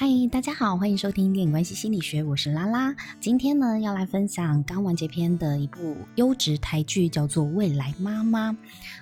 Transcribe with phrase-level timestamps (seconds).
[0.00, 2.94] 嗨，大家好，欢迎收听电影关系心理学，我是拉拉。
[3.18, 8.52] 今天呢，要来分享刚完结篇的一部优质台剧，叫做《未来妈妈》。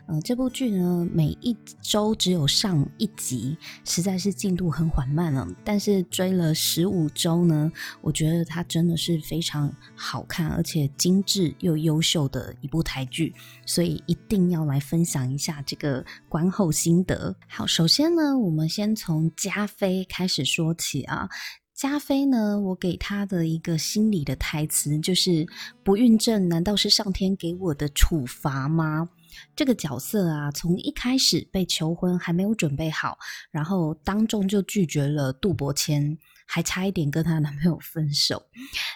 [0.07, 5.47] 呃，这部剧呢，每一周只有上一集，实在是进度很缓慢了。
[5.63, 7.71] 但是追了十五周呢，
[8.01, 13.35] 我觉得它真的是非常好看，而且精致又优秀的一部台剧，
[13.67, 17.37] 所以一定要来分享一下这个观后心得。
[17.49, 20.86] 好，首先呢，我们先从加菲开始说起。
[20.87, 21.29] 起啊，
[21.75, 22.61] 加菲呢？
[22.61, 25.47] 我给他的一个心理的台词就是：
[25.83, 29.09] 不孕症难道是上天给我的处罚吗？
[29.55, 33.19] 这个角色啊，从一开始被求婚还没有准备好，
[33.51, 38.43] 然后当众就拒绝了杜伯谦，还差一点跟她男朋友分手。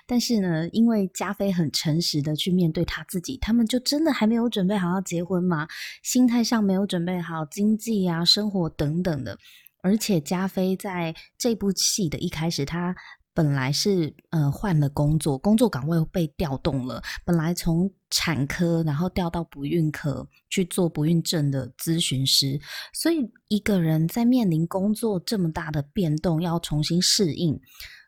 [0.06, 5.68] 但是呢，因为加菲很诚实的去面对他自己，他们就真的还没有准备好要结婚吗？
[6.02, 9.36] 心态上没有准备好，经济啊、生活等等的。
[9.82, 12.94] 而且加菲在这部戏的一开始，他
[13.32, 17.02] 本来是呃换了工作，工作岗位被调动了。
[17.24, 22.60] 本来从产科，然后调到不孕科去做不孕症的咨询师。
[22.92, 27.58] 所以一个人在面临工作这么大的变动，要重新适应，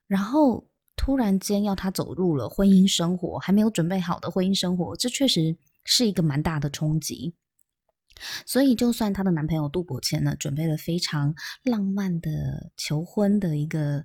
[0.07, 7.35] 然后突然间要他走入了婚姻生活，还没有准备好的婚姻生活，这确实是一个蛮大的冲击。
[8.47, 14.05] 所以，就算她的男朋友杜伯谦呢，准备了非常浪漫的求婚的一个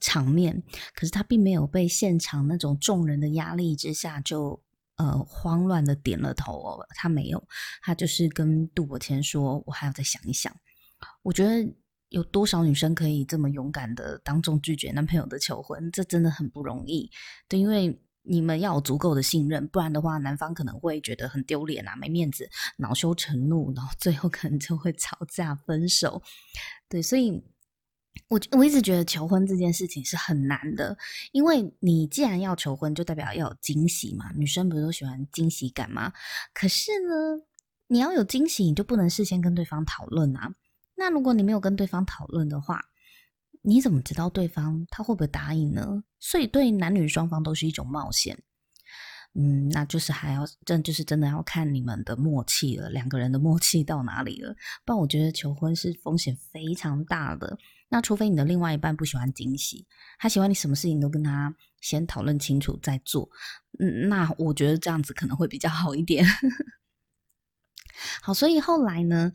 [0.00, 0.62] 场面，
[0.94, 4.62] 可是她并没有被现场那种众人的压力之下就
[4.96, 7.46] 呃慌乱的点了头哦，她没有，
[7.82, 10.54] 她就是跟杜伯谦说：“我还要再想一想。”
[11.22, 11.74] 我觉得
[12.08, 15.90] 有多少女生可以这么勇敢的当众拒绝男朋友的求婚？
[15.90, 17.10] 这真的很不容易，
[17.48, 18.00] 对，因为。
[18.28, 26.22] 你们要有足够的信任，不然的话，男方可能会觉得很丢脸啊，没面子，恼羞成怒，然后最后可能就会吵架分手。
[26.88, 27.42] 对，所以
[28.28, 30.96] 我我一直觉得求婚这件事情是很难的，
[31.32, 36.12] 因为你既然要求婚，就代表要有惊喜嘛，女生不是都喜欢惊喜感吗？
[36.52, 37.42] 可是呢，
[37.86, 40.54] 你要有惊喜，你就不能事先跟对方讨论啊。
[40.96, 42.80] 那如果你没有跟对方讨论的话，
[43.66, 46.04] 你怎么知道对方他会不会答应呢？
[46.20, 48.40] 所以对男女双方都是一种冒险。
[49.34, 54.54] 嗯，那就是还要，这就是真的要看你们的默契了，两个人的默契到哪里了。
[54.84, 57.58] 不然我觉得求婚是风险非常大的。
[57.88, 59.84] 那除非你的另外一半不喜欢惊喜，
[60.20, 63.28] 他喜欢你什么事情都跟他先讨论清楚再做。
[63.80, 66.24] 嗯，那我觉得这样子可能会比较好一点。
[68.22, 69.32] 好，所以后来呢，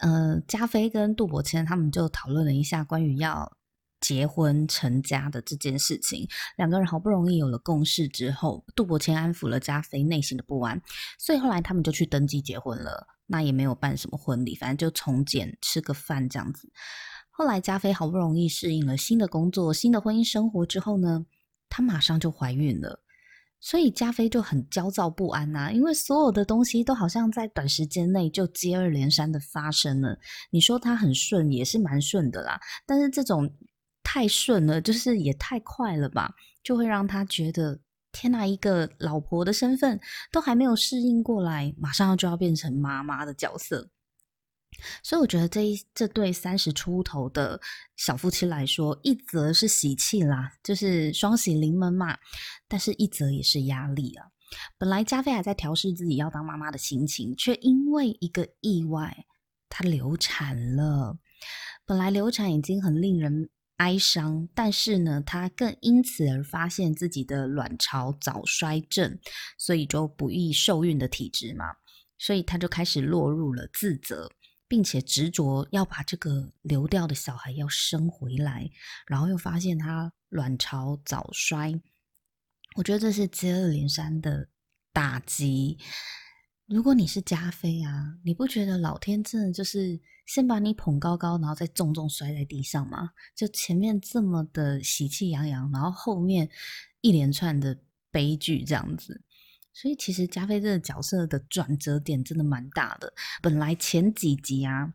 [0.00, 3.56] 呃，加菲跟杜伯谦他们就讨论了一下关于要。
[4.00, 10.80] 结婚成家的这件事情，两个人好不容易有了共识之后，杜伯谦安抚了加菲内心的不安，
[11.18, 13.06] 所以后来他们就去登记结婚了。
[13.32, 16.72] 那也没有办什么婚礼，反正就从简吃个饭这样子。
[17.30, 21.24] 后来加菲好不容易适应了新的工作、新的婚姻生活之后呢，
[21.68, 23.04] 她马上就怀孕了，
[23.60, 30.18] 所以加菲就很焦躁不安呐、啊，因为所有的东西都好像在短时间内就接二连三的发生了。
[30.50, 33.54] 你说他很顺，也是蛮顺的啦，但是这种。
[34.12, 36.34] 太顺了，就是也太快了吧，
[36.64, 37.78] 就会让他觉得
[38.10, 40.00] 天哪，一个老婆的身份
[40.32, 43.88] 都还没有适应过来，马上就要变成妈妈的角色。
[45.04, 47.60] 所以我觉得这一这对三十出头的
[47.94, 52.18] 小夫妻来说，一则是喜气啦，就是双喜临门嘛，
[52.66, 54.26] 但是一则也是压力啊。
[54.76, 59.24] 本来加菲还在调试自己要当妈妈的心情，却因为一个意外，
[59.68, 61.16] 她流产了。
[61.86, 63.48] 本来流产已经很令人。
[63.80, 69.18] 哀伤，但是呢，她更因此而发现自己的卵巢早衰症，
[69.56, 71.64] 所以就不易受孕的体质嘛，
[72.18, 74.30] 所以她就开始落入了自责，
[74.68, 78.70] 并且执着要把这个流掉的小孩要生回来，
[79.06, 81.80] 然后又发现她卵巢早衰，
[82.76, 84.48] 我觉得这是接二连三的
[84.92, 85.78] 打击。
[86.70, 93.10] 如果你是加菲啊，你不觉得老天真的就是先把你捧高高，然后再重重摔在地上吗？
[93.34, 96.48] 就前面这么的喜气洋洋，然后后面
[97.00, 97.76] 一连串的
[98.12, 99.20] 悲剧这样子。
[99.72, 103.12] 所以其实加菲这个角色的转折点真的蛮大的。
[103.42, 104.94] 本来前几集啊。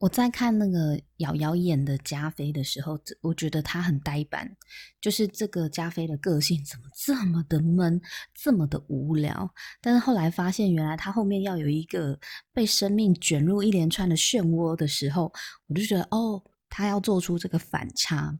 [0.00, 4.50] 我在看那个瑶瑶演的加菲的时候，我觉得他很呆板，
[4.98, 8.00] 就是这个加菲的个性怎么这么的闷，
[8.34, 9.52] 这么的无聊。
[9.82, 12.18] 但是后来发现，原来他后面要有一个
[12.50, 15.30] 被生命卷入一连串的漩涡的时候，
[15.66, 18.38] 我就觉得哦，他要做出这个反差。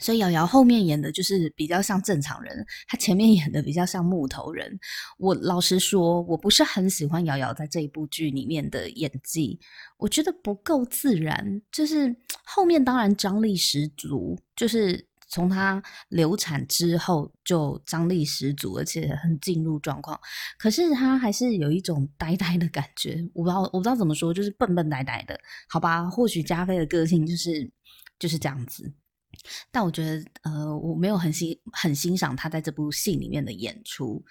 [0.00, 4.78] 所以瑶瑶后面演的就是比较像正常人，她前面演的比较像木头人。
[5.18, 9.60] 我老实说，我不是很喜欢瑶瑶在这一部剧里面的演技，
[9.98, 11.60] 我觉得不够自然。
[11.70, 20.18] 就是后面当然张力十足，就是从她流产之后就张力十足，而且很进入状况。
[20.58, 25.38] 可是她还是有一种呆呆的感觉，我不知道我不知道怎么说，就是笨笨呆呆的。
[25.68, 27.70] 好吧，或许加菲的个性就是
[28.18, 28.90] 就是这样子。
[29.70, 34.24] 但我觉得，呃，我没有很欣很欣赏他在这部戏里面的演出，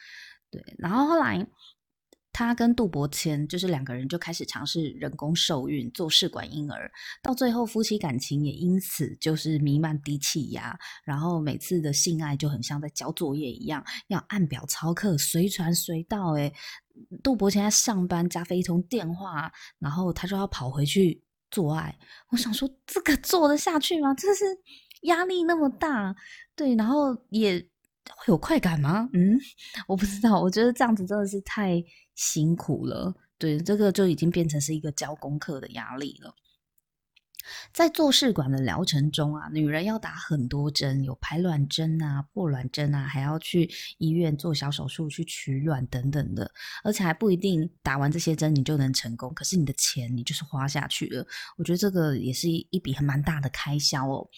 [0.50, 0.64] 对。
[0.78, 1.46] 然后后来，
[2.34, 6.90] 他跟杜伯谦就是两个人就开始尝试人工受孕做试管婴儿，
[7.22, 16.32] 到最后夫妻感情也因此就是弥漫低气压，然后每次的性爱就很像在交作业一样，要按表操课，随传随到。
[16.32, 16.54] 诶，
[17.22, 22.00] 杜伯谦在上班，加菲一通电话，然后他就要跑回去做爱。
[22.30, 24.14] 我想说，这个做得下去吗？
[24.14, 24.46] 这是。
[25.02, 26.16] 压力那么大，
[26.56, 27.60] 对，然后也
[28.18, 29.10] 会有快感吗？
[29.14, 29.40] 嗯，
[29.88, 30.42] 我不知道。
[30.42, 31.84] 我觉得这样子真的是太
[32.16, 36.36] 辛苦了，对，这个就已经变成是一个交功课的压力了。
[37.74, 43.68] 在做试管的疗程中啊，女人要打很多针，有排卵针啊、破卵针啊，还要去
[43.98, 46.50] 医院做小手术去取卵等等的，
[46.84, 49.34] 而且还不一定打完这些针你就能成功。
[49.34, 51.26] 可是你的钱你就是花下去了，
[51.58, 54.30] 我觉得这个也是一笔很蛮大的开销哦。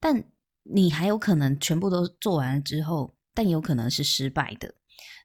[0.00, 0.24] 但
[0.62, 4.74] 你还有可能全部都做完了之后，但有可能是失败的，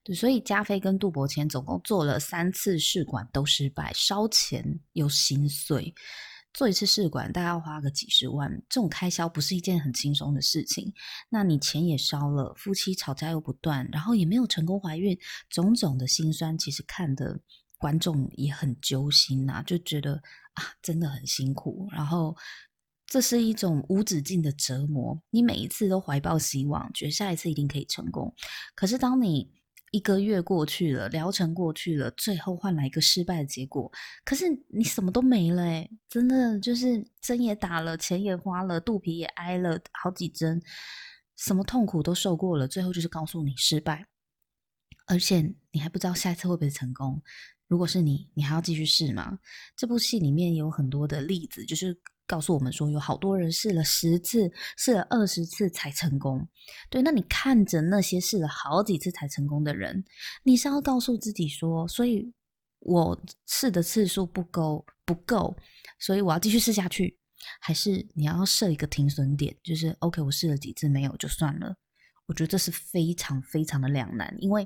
[0.03, 5.93] 对，所以加菲跟杜伯谦总共做了三次试管都失败，烧钱又心碎。
[6.53, 10.93] 做一次试管大概要花个几十万，这种开销不是一件很轻松的事情。
[11.29, 15.17] 那你钱也烧了，夫妻吵架又不断，然后也没有成功怀孕，
[15.49, 17.39] 种种的辛酸，其实看的
[17.79, 20.21] 观众也很揪心呐、就觉得
[20.53, 22.35] 啊，真的很辛苦，然后。
[23.05, 28.33] 这是一种无止境的折磨，你每一次都怀抱希望，觉得下一次一定可以成功。
[28.73, 29.51] 可是当你
[29.91, 33.91] 一个月过去了，疗程过去了，最后换来一个失败的结果，
[34.25, 35.63] 可是你什么都没了，
[36.09, 40.59] 真的就是针也打了，钱也花了，肚皮也挨了好几针，
[41.35, 44.07] 什么痛苦都受过了，最后就是告诉你失败，
[45.05, 47.21] 而且你还不知道下一次会不会成功。
[47.67, 49.37] 如果是你，你还要继续试吗？
[49.77, 51.95] 这部戏里面有很多的例子，就是。
[52.25, 56.47] 告诉我们说，有好多人试了十次，试了二十次才成功。
[56.89, 60.03] 对，那你看着那些试了好几次才成功的人，
[60.43, 62.33] 你是要告诉自己说，所以
[62.79, 65.55] 我试的次数不够，不够，
[65.99, 67.19] 所以我要继续试下去，
[67.59, 71.75] 还是你要设一个停损点，就是 OK，我试了几次没有就算了。
[72.25, 74.65] 我觉得这是非常非常的两难，因为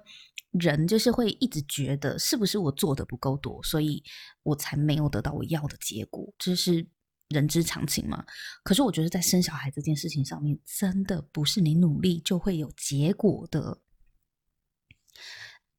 [0.51, 4.03] 人就是会一直觉得是不是我做的不够多，所以
[4.43, 6.87] 我才没有得到我要的结果，这是。
[7.29, 8.25] 人之常情嘛，
[8.63, 13.81] 可是我觉得在生小孩这件事情上面，真的不是你努力就会有结果的。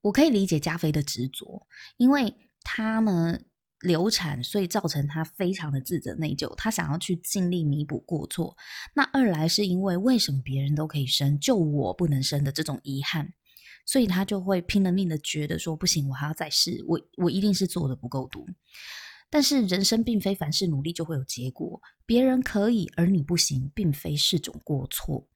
[0.02, 1.66] 我可以理解加菲的执着，
[1.96, 3.38] 因为他呢
[3.80, 8.56] 流产，所以造成他非常的自责内疚，他想要去尽力弥补过错。
[8.94, 13.32] 那二来是因为为什么别人都可以生，就我不能生的这种遗憾，
[13.86, 18.44] 所以他就会拼了命的觉得说不行，我还要再试，我我一定是做的不够多。
[19.30, 25.28] 但是人生并非凡事努力就会有结果，别人可以而你不行，并非是种过错。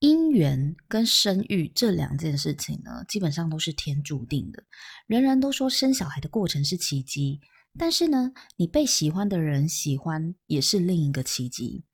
[0.00, 4.64] 姻缘跟生育这两件事情呢，基本上都是天注定的。
[5.06, 7.40] 人人都说生小孩的过程是奇迹，
[7.78, 11.84] 但是呢，你被喜欢的人喜欢也是另一个奇迹。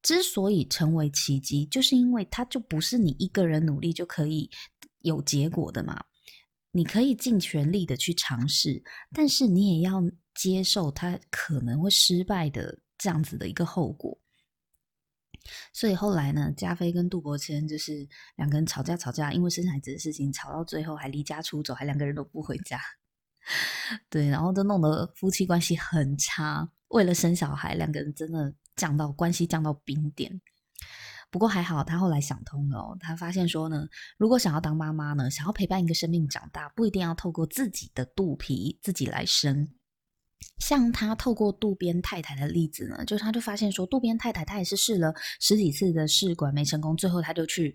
[0.00, 4.48] 之所以成为奇迹，就是因为它就不是你一个人努力就可以
[5.00, 6.04] 有结果的嘛。
[6.72, 10.02] 你可以尽全力的去尝试，但是你也要
[10.34, 14.18] 接受它可能会失败的这样子的一个后果。
[15.72, 22.78] 所以后来呢，加菲跟杜伯谦就是两个人吵架吵架，因为生孩子的事情吵到最后还离家出走，还两个人都不回家。
[24.10, 26.70] 对，然后都弄得夫妻关系很差。
[26.88, 30.40] 为了生小孩，两个人真的降到关系降到冰点。
[31.30, 32.96] 不过还好，他后来想通了哦。
[33.00, 33.86] 他发现说呢，
[34.18, 39.68] 如果想要当妈妈呢，想要陪伴一个生命长大，不一定要透过自己的肚皮自己来生。
[40.58, 47.74] 像他透过渡边太太的例子呢，就他就发现说，渡边太太她也是试了十几次的试管没成功，最后他就去。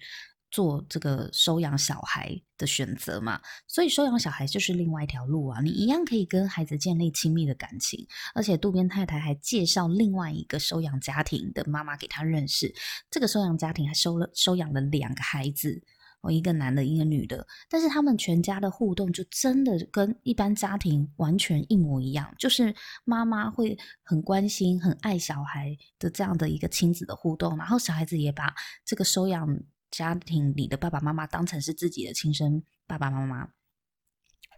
[0.52, 5.60] 做这个收养小孩的选择嘛，所以收养小孩就是另外一条路啊。
[5.62, 12.74] 你一样可以跟孩子建立亲密的感情，而且渡边太太还介绍另外一个收养家庭的妈妈给他认识。
[13.12, 15.84] 这个收养家庭还收了收养了两个孩子
[16.22, 22.74] 哦，一个男的，一个女的，但是他们全家的互动就真的跟一般家庭完全一模一样，就是
[23.04, 29.48] 妈妈会很关心、很爱小孩的这样的一个亲子的互动，然后小孩子也把这个收养
[29.96, 33.48] 家庭里的爸爸妈妈当成是自己的亲生爸爸妈妈。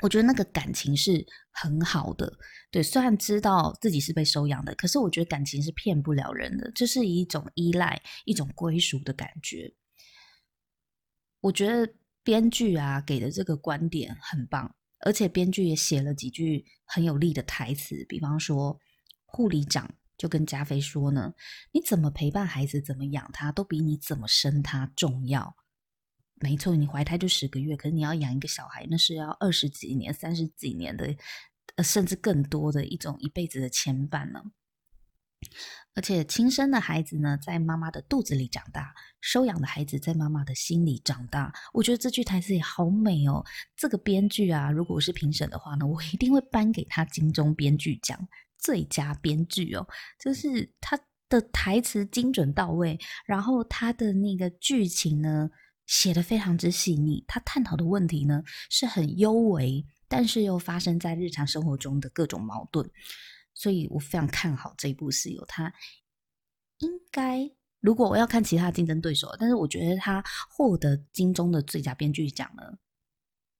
[0.01, 2.31] 我觉得那个感情是很好的，
[2.71, 9.73] 对，虽然知道自己是被收养的，可是我觉得感情是骗不了人的，这是一种依赖、一种归属的感觉。
[11.39, 11.91] 我觉得
[12.23, 18.79] 编剧啊给的这个观点很棒，而且编剧也写了几句很有力的台词，比方说
[19.25, 21.33] 护理长就跟加菲说呢
[21.71, 25.55] ：“你怎么陪伴孩子，怎么养他，都比你怎么生他重要。”
[26.39, 31.15] 没错，你怀胎就十个月，可是你要养一个小孩，那是要二十几年、三十几年的，
[31.75, 34.43] 呃，甚至更多的一种一辈子的牵绊呢。
[35.93, 38.83] 而且亲生的孩子呢，在妈妈的肚子里长大；
[39.19, 41.51] 收养的孩子在妈妈的心里长大。
[41.73, 43.43] 我觉得这句台词也好美哦。
[43.75, 48.27] 这个编剧啊，如果我是评审的话呢，我一定会颁给他金钟编剧奖
[48.59, 49.87] 最佳编剧哦。
[50.19, 55.49] 就是他的台词精准到位，然后他的那个剧情呢，
[55.87, 62.87] 写得非常之细腻，他探讨的问题呢是很幽微，但是又发生在日常生活中的各种矛盾，
[63.57, 65.73] 所以我非常看好这一部戏有他
[66.77, 67.49] 应该，
[67.79, 72.77] 如果我要看其他竞争对手，但是我觉得他获得金钟的最佳编剧奖呢，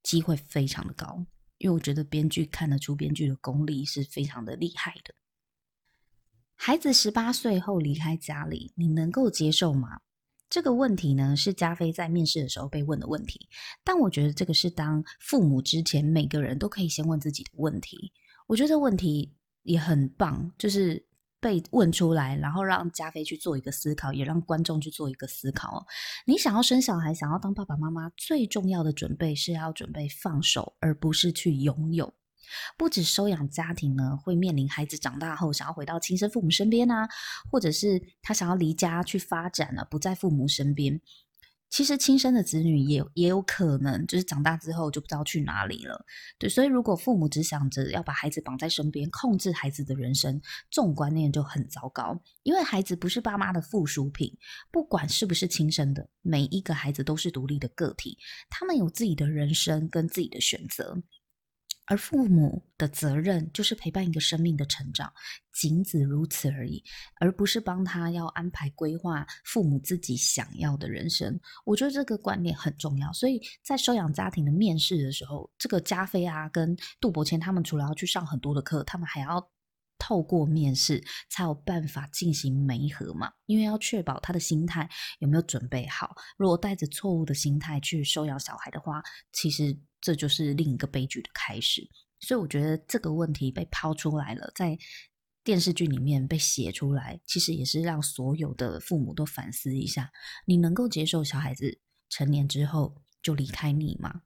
[0.04, 1.26] 机会非常的高，
[1.58, 5.16] 因为我觉得编剧看得出编剧的功力是非常的厉害的。
[6.54, 10.02] 孩子十八岁后离开家里，你能够接受吗？
[10.48, 13.50] 这个问题呢，是加菲在面试的时候被问的问题，
[13.84, 18.14] 但我觉得这个是当父母之前，每个人都可以先问自己的问题。
[18.46, 19.36] 我觉得这问题
[19.68, 21.06] 也很棒，就是
[21.40, 25.86] 被问出来，然后让加菲去做一个思考，也让观众去做一个思考。
[26.26, 32.14] 你想要生小孩，想要当爸爸妈妈，最重要的准备是要准备放手，而不是去拥有。
[32.78, 37.08] 不止收养家庭呢，会面临孩子长大后想要回到亲生父母身边啊，
[37.52, 41.02] 或者是他想要离家去发展了，不在父母身边。
[41.70, 46.06] 其实亲生的子女也也有可能，就是长大之后就不知道去哪里了。
[46.40, 52.20] 对，所以如果父母只想着要把孩子绑在身边，控制孩子的人生，这种观念就很糟糕。
[52.44, 54.36] 因为孩子不是爸妈的附属品，
[54.72, 58.18] 不管是不是亲生的，每一个孩子都是独立的个体，
[58.50, 61.02] 他们有自己的人生跟自己的选择。
[61.88, 65.12] 而父母的责任就是陪伴一个生命的成长，
[65.52, 66.84] 仅此如此而已，
[67.20, 71.40] 而不是帮他要安排规划父母自己想要的人生。
[71.66, 73.12] 我觉得这个观念很重要。
[73.14, 79.50] 所以在收养家庭的面试的时候，这个加菲啊跟杜伯谦他们除了要去上很多的课，他们还要
[79.98, 84.90] 透过面试才有办法进行媒合嘛，因为要确保他的心态
[85.20, 86.16] 有没有准备好。
[86.38, 89.02] 如果带着错误的心态去收养小孩的话，
[89.32, 89.78] 其实。
[90.00, 91.90] 这就是另一个悲剧的开始，
[92.20, 94.78] 所以我觉得这个问题被抛出来了，在
[95.44, 100.12] 电视剧里面被写出来，其实也是让所有的父母都反思一下：
[100.46, 104.22] 你能够接受小孩子成年之后就离开你吗？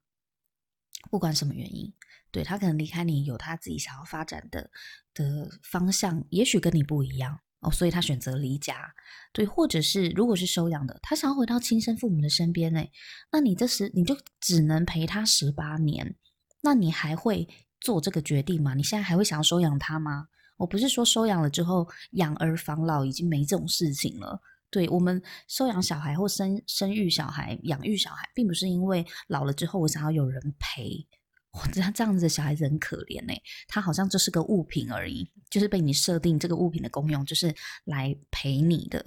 [1.10, 1.92] 不管什么原因，
[2.32, 4.70] 对，他可能离开你有他自己想要发展的
[5.14, 7.40] 的方向，也许跟你不一样。
[7.62, 8.92] 哦，所以他选择离家，
[9.32, 12.84] 对，或者是如果是收养的，他想要回到亲生父母的身边呢？
[13.32, 16.16] 那你这时你就只能陪他十八年，
[16.64, 17.48] 那你还会
[17.80, 18.74] 做这个决定吗？
[18.74, 20.28] 你现在还会想要收养他吗？
[20.58, 31.08] 我不是说收养了之后养儿防老已经没这种事情了，对，我们收养小孩或生生育小孩、养育小孩，并不是因为老了之后我想要有人陪。
[31.52, 33.34] 我知道这样子的小孩子很可怜呢，
[33.68, 37.54] 他好像就是个物品而已，就是被你设定这个物品的功用就是
[37.84, 39.06] 来陪你的。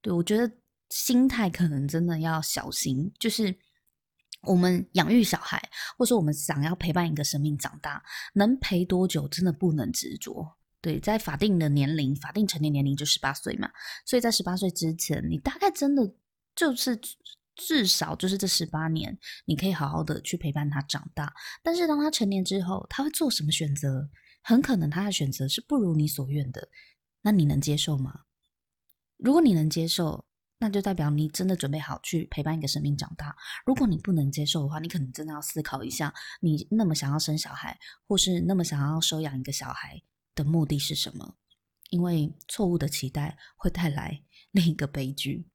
[0.00, 0.50] 对，我觉得
[0.88, 3.54] 心态可能真的要小心，就是
[4.44, 5.62] 我们养育小孩，
[5.98, 10.56] 或者说我们想要陪伴一个生命长大，能陪多久真的不能执着。
[10.80, 13.70] 对，在法定的年龄，法定成年年龄就十八岁嘛，
[14.06, 16.14] 所以在十八岁之前，你大概真的
[16.56, 16.98] 就是。
[17.54, 21.34] 至少就是这十八年，你可以好好的去陪伴他长大。
[21.62, 24.08] 但是当他成年之后，他会做什么选择？
[24.42, 26.68] 很可能他的选择是不如你所愿的。
[27.20, 28.22] 那你能接受吗？
[29.16, 30.26] 如果你能接受，
[30.58, 33.36] 那就代表你真的准备好去陪伴一个生命长大。
[33.64, 37.78] 如果你不能接受的话，你可能真的要思考一下，你那么想要生小孩，
[38.08, 40.02] 或是那么想要收养一个小孩
[40.34, 41.36] 的目的是什么？
[41.90, 45.46] 因为错误的期待会带来另一个悲剧。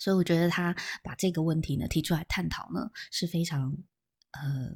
[0.00, 3.76] 所以我觉得他把这个问题呢提出来探讨呢是非常
[4.32, 4.70] 呃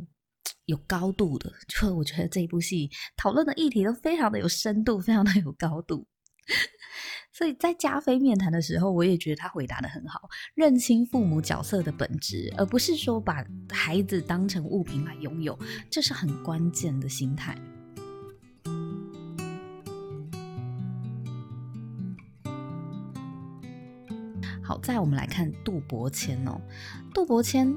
[0.64, 1.52] 有高度的。
[1.68, 6.06] 就我觉得这一部戏讨论的议题都非常的有深度，非常的有高度。
[7.32, 15.58] 所以在加菲面谈的时候，我也觉得他回答的很好，认清父母角色的本质，而不是说把孩子当成物品来拥有，
[15.90, 17.56] 这是很关键的心态。
[24.72, 26.58] 好，再我们来看杜伯谦哦，
[27.12, 27.70] 杜伯谦，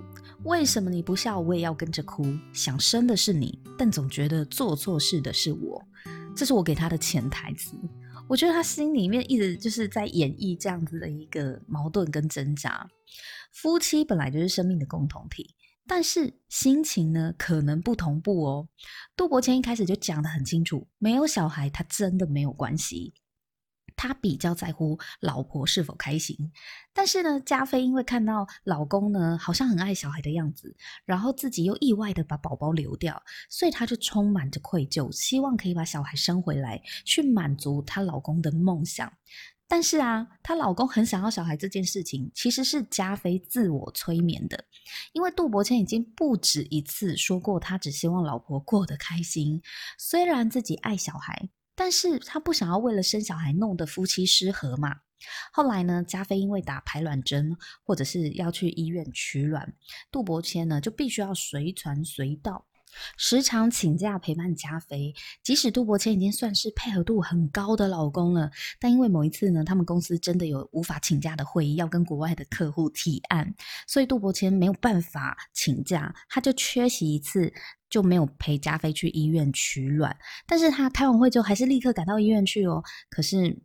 [0.46, 2.26] 为什么你不笑，我也要跟着哭？
[2.54, 5.84] 想生的是你，但总觉得做错事的是我，
[6.34, 7.76] 这是我给他的潜台词。
[8.30, 12.88] 我觉得他心里面一直就是在演绎这样子的一个矛盾跟挣扎。
[13.52, 15.54] 夫妻本来就是生命的共同体，
[15.86, 18.70] 但是心情呢，可能不同步哦。
[19.18, 23.14] 杜伯谦一开始就讲得很清楚，没有小孩，他真的没有关系。
[23.96, 26.52] 他比较在乎老婆是否开心，
[26.94, 30.76] 但是呢，加菲因为看到老公呢好像很爱小孩的样子，
[31.06, 39.12] 然后自己又意外的把宝宝流掉，所以她就充满着愧疚，希望可以把小孩生回来，去满足她老公的梦想。
[39.68, 44.66] 但是啊，她老公很想要小孩这件事情，其实是加菲自我催眠的，
[45.14, 49.62] 因为杜伯谦已经不止一次说过，他只希望老婆过得开心，
[49.98, 51.50] 虽然自己爱小孩。
[51.76, 54.96] 但是他不想要为了生小孩弄得夫妻失和嘛。
[55.52, 59.74] 后来呢，加菲因为打排卵针，或者是要去医院取卵，
[60.12, 62.66] 杜伯谦呢就必须要随传随到。
[63.18, 65.14] 时常请假陪伴加菲，
[65.44, 73.54] 即使杜伯谦已经算是配合度很高的老公了，但因为某一次呢，他们公司真的有无法请假的会议，要跟国外的客户提案，
[73.86, 77.52] 所以杜伯谦没有办法请假，他就缺席一次，
[77.96, 80.14] 就没有陪加菲去医院取卵。
[80.46, 82.84] 但是他开完会之后，还是立刻赶到医院去哦。
[83.10, 83.58] 可是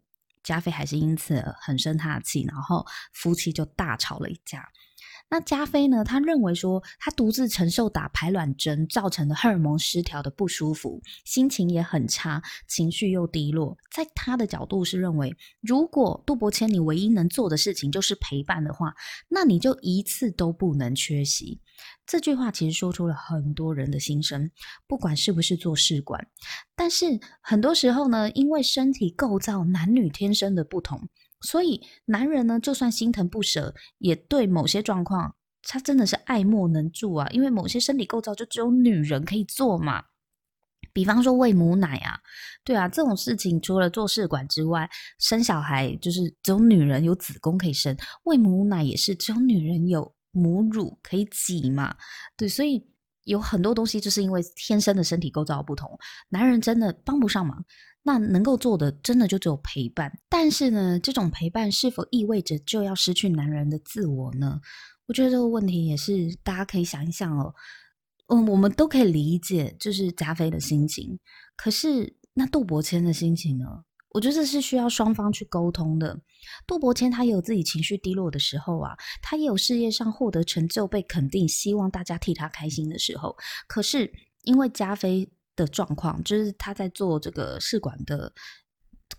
[0.45, 4.69] 加菲还是因此很生他的气，然后夫妻就大吵了一架。
[5.31, 6.03] 那加菲呢？
[6.03, 13.79] 他认为说，他独自承受打排卵针造成的荷尔蒙失调的不舒服，心情也很差，情绪又低落。
[13.93, 18.93] 在他的角度是认为，如果杜伯谦你唯一能做的事情就是陪伴的话，
[19.29, 21.61] 那你就一次都不能缺席。
[22.05, 24.51] 这句话其实说出了很多人的心声，
[24.89, 26.27] 不管是不是做试管，
[26.75, 31.09] 但是很多时候呢，因为身体构造男女天生的不同。
[31.41, 37.27] 所以，男人呢，就算心疼不舍，也对某些状况，他真的是爱莫能助啊。
[37.31, 40.05] 因为某些身体构造就只有女人可以做嘛。
[40.93, 42.19] 比方说喂母奶啊，
[42.65, 51.95] 对啊，这种事情除了做试管之外，生小孩就是只有女人有子宫可以生，喂母奶也是只有女人有母乳可以挤嘛。
[52.37, 52.85] 对，所以
[53.25, 55.97] 有很多东西就是因为天生的身体构造不同，
[56.29, 57.65] 男人真的帮不上忙。
[58.03, 60.19] 那能够做的，真的就只有陪伴。
[60.31, 64.61] 但是呢，这种陪伴是否意味着就要失去男人的自我呢？
[65.07, 67.55] 我觉得这个问题也是大家可以想一想哦。
[68.29, 71.19] 嗯，我们都可以理解，就是加菲的心情。
[71.57, 73.67] 可是那杜伯谦的心情呢？
[74.13, 76.19] 我觉得这是需要双方去沟通的。
[76.67, 83.37] 杜伯谦他也有自己情绪低落的时候啊，他也有事业上获得成就、被肯定，希望大家替他开心的时候。
[83.69, 84.11] 可是
[84.45, 85.31] 因为加菲。
[85.61, 88.33] 的状况就是他在做这个试管的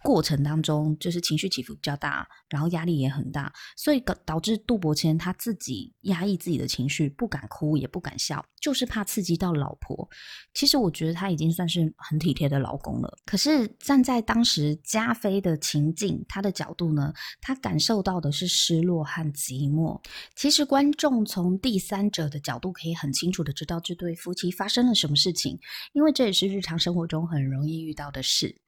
[0.04, 10.10] 过程当中，就是情绪起伏比较大，然后压力也很大，所以导导致杜伯谦他自己压抑自己的情绪，不敢哭也不敢笑，就是怕刺激到老婆。
[10.54, 13.18] 其实我觉得他已经算是很体贴的老公了。
[13.26, 20.02] 可是站在当时加菲的情境，他的角度呢，他感受到的是失落和寂寞。
[20.36, 25.60] 其实观众从第三者的角度可以很清楚的知道这对夫妻发生了什么事情，
[25.94, 28.60] 因为这也是日常生活中很容易遇到的事。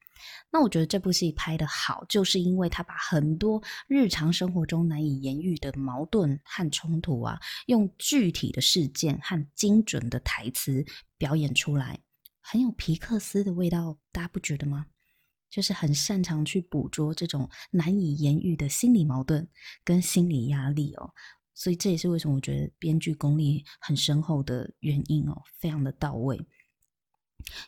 [0.52, 10.86] 那我觉得这部戏拍得好，就是因为他把很多日常生活中难以言喻的矛盾和冲突啊，用具体的事件和精准的台词
[11.18, 12.00] 表演出来，
[12.42, 14.86] 很有皮克斯的味道，大家不觉得吗？
[15.50, 19.48] 就是很擅长去捕捉这种难以言喻的心理矛盾
[19.84, 21.14] 跟心理压力哦，
[21.54, 26.40] 所以这也是为什么我觉得编剧功力很深厚的原因哦，非常的到位。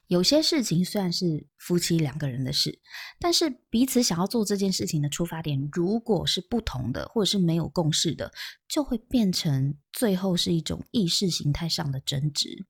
[0.07, 2.79] 有些事情虽然是夫妻两个人的事，
[3.19, 8.31] 但是彼此想要做这件事情的出发点，如果是不同的，或者是没有共识的，
[8.67, 12.65] 就会变成最后是一种意识形态上的争执。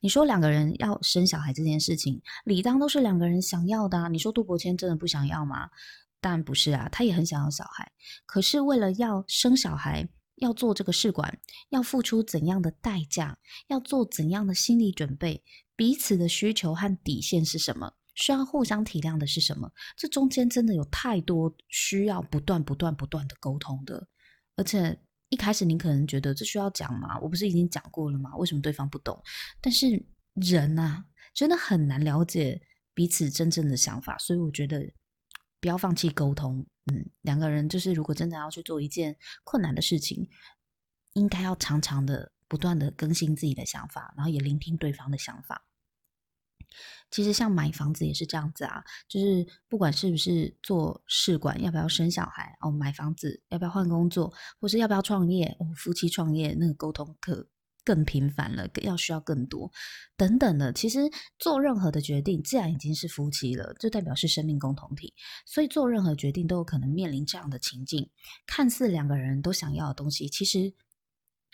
[0.00, 4.08] 你说两个人要生小孩这件事情，理当都是两个人想要的啊。
[4.08, 5.68] 你说杜伯谦真的不想要吗？
[6.20, 7.92] 当然不是啊，他也很想要小孩，
[8.24, 13.38] 可是为了要生小孩，要做这个试管，要付出怎样的代价？
[13.68, 15.44] 要做怎样的心理准备？
[15.76, 17.92] 彼此的需求和底线是什么？
[18.14, 19.70] 需要互相体谅的是什么？
[19.96, 24.08] 这中间真的有太多需要不断、不断、不断的沟通的。
[24.56, 27.18] 而且一开始你可能觉得这需要讲吗？
[27.20, 28.34] 我不是已经讲过了吗？
[28.36, 29.22] 为什么对方不懂？
[29.60, 32.62] 但是人啊，真的很难了解
[32.94, 34.80] 彼此真正的想法，所以我觉得
[35.60, 40.26] 不要放弃沟通，嗯，两个人就是如果真的要去做一件困难的事情，
[41.12, 45.66] 应该要常常的不断的更新自己的想法，然后也聆听对方的想法。
[47.10, 57.48] 其实像买房子也是这样子啊，就是不管是不是做试管，要不要生小孩哦，买房子要不要换工作，或是要不要创业哦，夫妻创业那个沟通可
[57.84, 59.70] 更频繁了，要需要更多
[60.16, 60.72] 等等的。
[60.72, 65.14] 其实做任何的决定，既然已经是夫妻了，就代表是生命共同体，
[65.46, 68.10] 所以做任何决定都有可能面临这样的情境。
[68.44, 70.74] 看似两个人都想要的东西，其实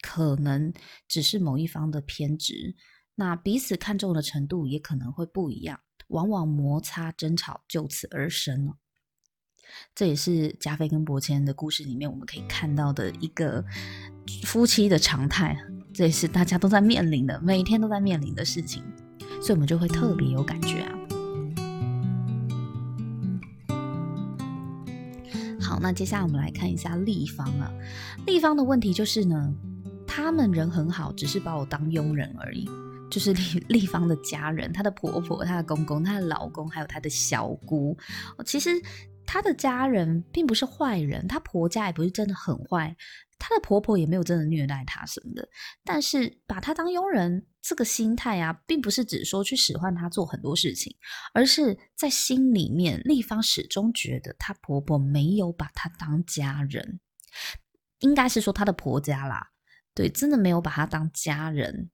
[0.02, 0.72] 可能
[1.08, 2.74] 只是某一方的偏执。
[3.14, 8.74] 那彼此看重的程度也可能会不一样，往往摩擦争吵就此而生。
[9.94, 13.64] 这也是加菲跟伯谦的故事里面我们可以看到的一个
[14.44, 15.56] 夫妻的常态，
[15.94, 18.82] 这也是大家都在面临的，每天都在面临的事情，
[19.40, 20.98] 所以我们就会特别有感觉啊。
[25.60, 27.72] 好，那接下来我们来看一下立方啊，
[28.26, 29.54] 立方的问题就是呢，
[30.14, 32.68] 他们人很好，只是把我当佣人而已。
[33.11, 37.96] 就是丽丽芳的家人，她的婆婆、她的公公、她的老公，还有她的小姑。
[38.44, 38.70] 其实
[39.25, 42.94] 她的家人并不是坏人，她婆家也不是真的很坏，
[43.38, 45.48] 她的婆婆也没有真的虐待她什么的。
[45.83, 50.94] 但是把她当佣人，这个心态啊，并不是只说去使唤她做很多事情，
[51.33, 57.01] 而是在心里面，丽芳始终觉得她婆婆没有把她当家人，
[58.01, 59.51] 应该是说她的婆家啦，
[59.94, 61.90] 对，真的没有把她当家人。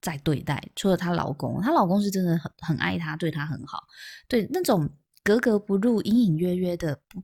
[0.00, 3.84] 在对待，除了她老公，她老公是真的很很爱她，对她很好，
[4.28, 4.86] 对那种
[5.22, 7.22] 格格不入、隐隐约约的不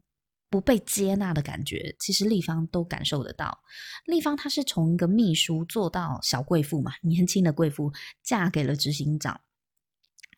[0.49, 3.61] 不被接纳的感觉，其实丽芳都感受得到。
[4.07, 9.39] 丽芳她是从一个秘书做到小贵妇嘛，年轻的贵妇嫁给了执行长，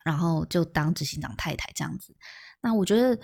[0.03, 2.13] 然后就当执行长太太这样子。
[2.61, 3.17] 那我觉得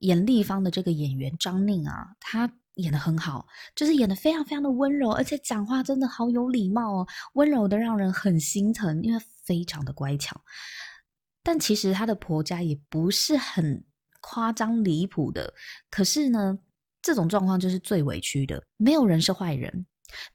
[0.00, 2.52] 演丽芳的这个演员张宁啊，她。
[2.76, 10.40] 演的很好，就是演的非常非常的温柔，而且讲话真的好有礼貌哦，温柔的让人很心疼，因为非常的乖巧。
[11.42, 13.84] 但其实她的婆家也不是很
[14.20, 15.52] 夸张离谱的，
[15.90, 16.58] 可是呢，
[17.00, 18.62] 这种状况就是最委屈的。
[18.76, 19.86] 没有人是坏人，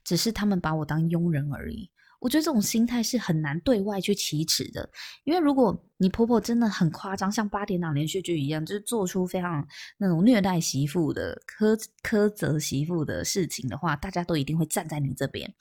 [0.02, 1.90] 只是他们把我当佣人而已。
[2.22, 4.88] 我觉得这种心态是很难对外去启齿的，
[5.24, 9.66] 因为如果你婆婆真的很夸张，像八点档连续剧一样，就是做出非常
[9.98, 15.52] 那种虐待媳妇的、苛苛责媳妇的事情的话，大家都一定会站在你这边。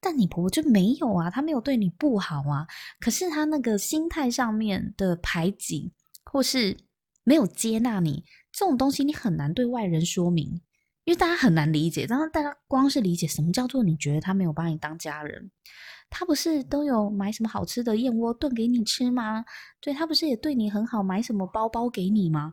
[0.00, 2.66] 但你婆婆就没有啊，她没有对你不好啊，
[2.98, 5.92] 可是她那个心态上面的排挤，
[6.24, 6.76] 或是
[7.22, 10.60] 没有接纳你这种东西，你很难对外人说明，
[11.08, 12.06] 因为大家很难理解。
[12.06, 15.50] 当然，大家光是理解什么叫做你觉得他没有把你当家人。
[16.10, 19.42] 他不是都有买什么好吃的燕窝炖给你吃吗？
[19.80, 22.52] 对，他不是也对你很好，买什么包包给你吗？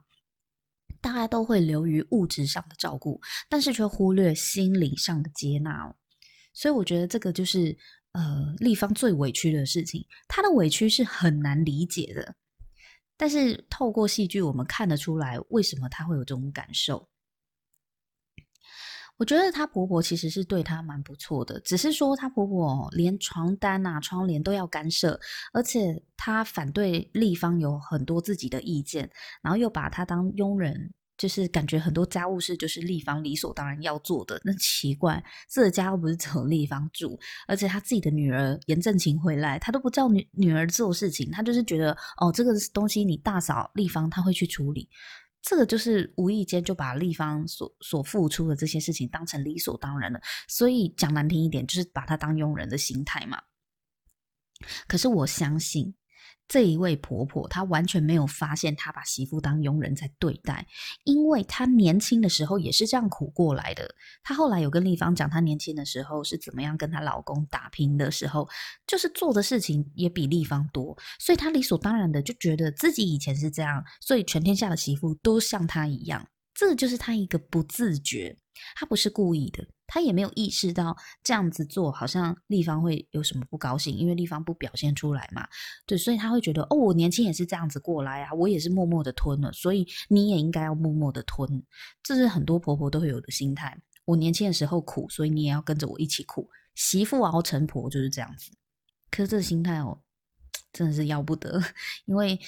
[1.02, 5.94] 大家都会流于物质上的照顾，但是却忽略心理上的接纳。
[6.54, 7.78] 所以我觉得这个就是
[8.14, 10.02] 呃，立方最委屈的事情。
[10.30, 12.34] 他的委屈是很难理解的，
[13.18, 17.10] 但是透过戏剧，我们看得出来为什么他会有这种感受。
[19.18, 25.20] 我觉得她婆婆其实是对她蛮不错的，只是说她婆婆连床单啊、窗帘都要干涉，
[25.54, 29.10] 而且她反对立方有很多自己的意见，
[29.42, 34.42] 然后又把她当佣人，就是感觉很多家务事就是立方理所当然要做的。
[34.44, 44.90] 那奇怪，这个家又不是只有立方住，而且她自己的女儿严正琴回来，她都不叫女女儿做事情，她就是觉得哦，这个东西你大嫂立方她会去处理。
[45.48, 53.40] 这个就是无意间就把立方所所付出的这些事情当成理所当然了，所以讲难听一点，就是把它当佣人的心态嘛。
[54.88, 55.94] 可是我相信。
[56.48, 60.66] 这一位婆婆，她完全没有发现她把媳妇当佣人在对待，
[61.04, 63.96] 因为她年轻的时候也是这样苦过来的。
[64.24, 68.48] 她后来有跟丽芳讲，她年轻的时候是怎么样跟她老公打拼的时候，
[68.86, 76.28] 就是做的事情也比丽芳多，所以她理所当然的就觉得自己以前是这样，所以全天下的媳妇都像她一样。
[76.54, 78.38] 这就是她一个不自觉，
[78.76, 79.66] 她不是故意的。
[79.88, 85.48] 他也没有意识到这样子做好像丽芳会有什么不高兴，因为丽芳不表现出来嘛，
[85.86, 91.64] 对，所以他会觉得哦，我年轻也是这样子过来啊，我也是默默的吞了，所以你也应该要默默的吞，
[92.02, 93.80] 这是很多婆婆都会有的心态。
[94.06, 96.50] 我年轻的时候苦，所以你也要跟着我一起苦。
[96.74, 98.50] 媳妇熬成婆就是这样子，
[99.12, 100.02] 可是这心态哦，
[100.74, 101.62] 真的是要不得，
[102.06, 102.40] 因为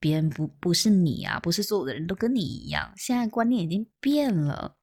[0.00, 4.76] 别人不不是你啊，不是所有的人都跟你一样，现在观念已经变了。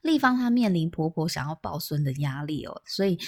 [0.00, 3.18] 丽芳她面临婆婆想要抱孙的压力哦，所以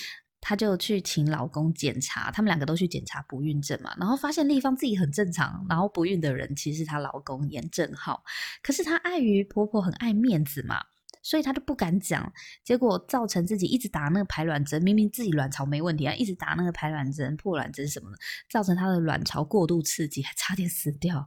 [0.41, 8.25] 她就去请老公检查，他们两个都去检查不孕症嘛，然后发现丽芳自己很正常，然后不孕的人其实她老公严正浩，
[8.63, 10.85] 可是她碍于婆婆很爱面子嘛。
[11.23, 12.31] 所以她就不敢讲，
[12.63, 18.19] 结果造成自己一直打那个排卵针，明明自己卵巢没问题啊，一直打那个排卵针、破卵针什么的，
[18.51, 21.27] 造成她的卵巢过度刺激，还差点死掉。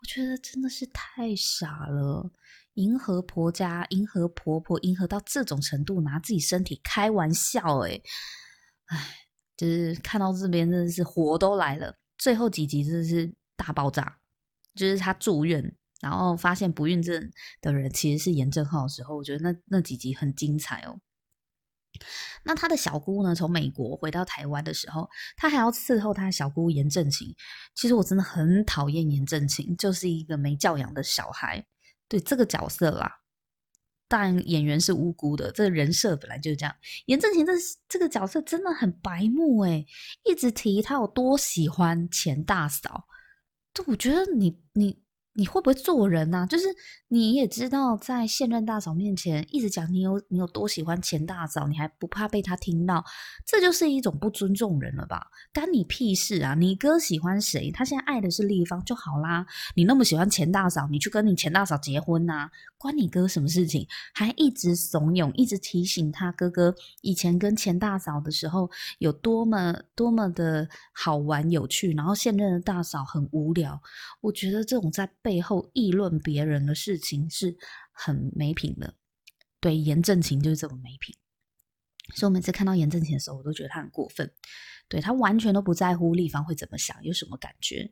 [0.00, 2.30] 我觉得真的是太傻了，
[2.74, 8.02] 迎合婆家，迎合婆婆，迎合到这种程度，拿自己身体开玩笑，诶，
[8.86, 9.16] 唉，
[9.56, 11.96] 就是看到这边真的是火都来了。
[12.18, 14.18] 最后几集真的是大爆炸，
[14.74, 15.76] 就是她住院。
[16.00, 17.30] 然后发现不孕症
[17.62, 21.00] 的人其实是严正浩的时候，我觉得那那几集很精彩哦。
[22.42, 27.34] 那他的小姑呢，从美国回到台湾的时候，他还要伺候他的小姑严正琴。
[27.74, 31.64] 其实我真的很讨厌严正琴，就是一个没教养的小孩。
[32.14, 33.20] 对这个角色啦，
[34.06, 36.74] 但演员是无辜的，这个人设本来就是这样。
[37.06, 37.52] 严正贤这
[37.88, 39.86] 这个角色真的很白目诶，
[40.24, 43.06] 一直提他有多喜欢钱大嫂。
[43.72, 45.03] 这我觉得你你。
[45.36, 46.46] 你会不会做人呐、啊？
[46.46, 46.66] 就是
[47.08, 53.04] 你也知道，在现任大嫂面前一直讲你有你有多喜欢钱大嫂，你还不怕被他听到？
[53.44, 55.26] 这就是一种不尊重人了吧？
[55.52, 56.54] 干你屁事啊！
[56.54, 57.72] 你哥喜欢谁？
[57.72, 59.44] 他现在爱的是丽芳就好啦。
[59.74, 62.50] 你那么喜欢钱大嫂，你去跟你钱大嫂结婚呐、啊？
[62.78, 63.84] 关你哥什么事情？
[64.14, 73.80] 还一直怂恿，一直提醒他哥哥以前跟钱大嫂的时候有多么多么的好玩有趣，然后现任的大嫂很无聊。
[74.20, 75.10] 我觉得这种在。
[75.24, 77.56] 背后议论别人的事情是
[77.92, 78.94] 很没品的，
[79.58, 81.16] 对，严正琴就是这么没品。
[82.14, 84.30] 所以我每次看到严正琴的时候，我都觉得他很过分。
[84.86, 87.90] 对，他完全都不在乎立方会怎么想，有什么感觉。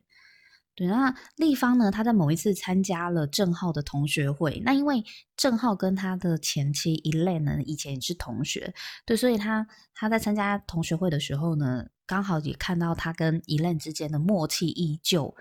[0.75, 1.89] 对，那立方呢？
[1.89, 5.03] 他在某一次参加了郑浩的同学会，那因为
[5.35, 8.75] 郑浩跟他的前妻 Elaine 呢，以前也是同学，
[9.07, 15.35] 对，所以他他在参加同学会的时候呢，刚好也看到他跟 Elaine 之间的默契依旧。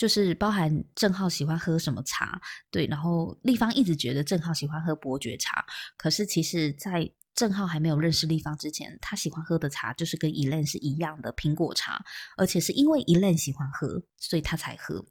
[0.00, 5.62] 就是包含正浩喜欢喝什么茶，对，然后丽芳一直觉得正浩喜欢喝伯爵茶，
[5.98, 12.02] 可是其实，在正浩还没有认识丽芳之前，他喜欢喝的茶就是跟 Elaine 是一样的苹果茶，
[12.38, 15.04] 而且是因为 Elaine 喜欢喝，所以他才喝，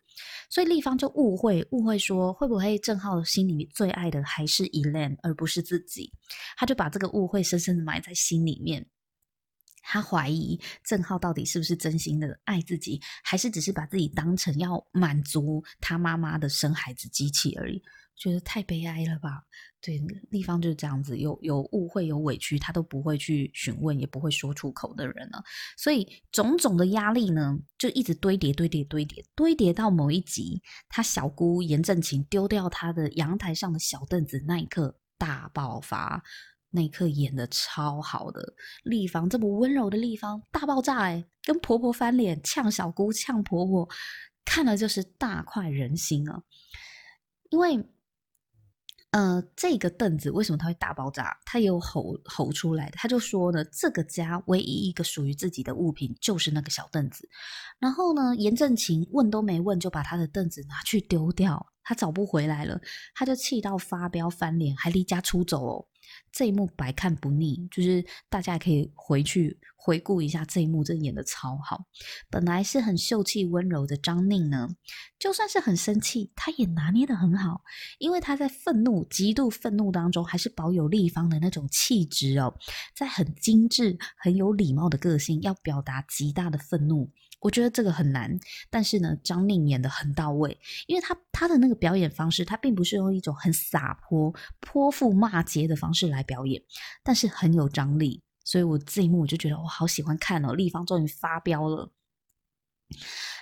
[0.50, 6.12] 所以丽芳就误会误会说，会不会郑浩心里最爱的还是 Elaine 而不是自己，
[6.58, 8.88] 他就把这个误会深深的埋在心里面。
[9.92, 17.82] 他怀疑郑浩到底是不是真心的爱自己，还是只是把自己当成要满足他妈妈的生孩子机器而已？
[18.16, 19.42] 觉得太悲哀了吧？
[19.82, 19.98] 对，
[20.30, 25.44] 丽芳就是这样子，有有误会、有委屈，他都不会去询问，也不会说出口的人了。
[25.76, 36.22] 所以种种的压力呢，就一直堆叠、堆叠、堆叠，堆叠到某一集，他小姑严正琴丢掉他的阳台上的小凳子那一刻，大爆发。
[36.72, 38.54] 那一刻演的超好的，
[38.84, 43.90] 丽芳这么温柔的丽芳大爆炸哎，跟婆婆翻脸，呛小姑，呛婆婆，
[44.46, 46.44] 看了就是大快人心啊！
[47.50, 47.84] 因为，
[49.12, 51.36] 呃，这个凳子为什么它会大爆炸？
[51.44, 57.28] 它有吼吼出来的，他就说呢，这个家唯一一个属于自己的物品就是那个小凳子。
[57.80, 62.80] 然后呢，严正琴问都没问就把他的凳子拿去丢掉，他找不回来了，
[63.16, 65.88] 他就气到发飙翻脸，还离家出走哦。
[66.32, 71.86] 这一幕百看不腻，就是大家可以回去回顾一下这一幕，真演得超好。
[72.30, 74.70] 本来是很秀气温柔的张宁呢，
[75.18, 77.62] 就算是很生气，他也拿捏得很好，
[77.98, 82.54] 因为他在愤怒、极度愤怒当中，还是保有立方的那种气质哦，
[82.96, 87.12] 在很精致、很有礼貌的个性，要表达极大的愤怒。
[87.40, 88.38] 我觉得这个很难，
[88.70, 96.62] 但是呢，张令演的很到位，因为他他的那个表演方式，他并不是用一种很洒泼、泼妇骂街的方式来表演，
[97.04, 101.92] 但是很有张力，所以我这一幕我就觉得我好喜欢看哦，立方终于发飙了。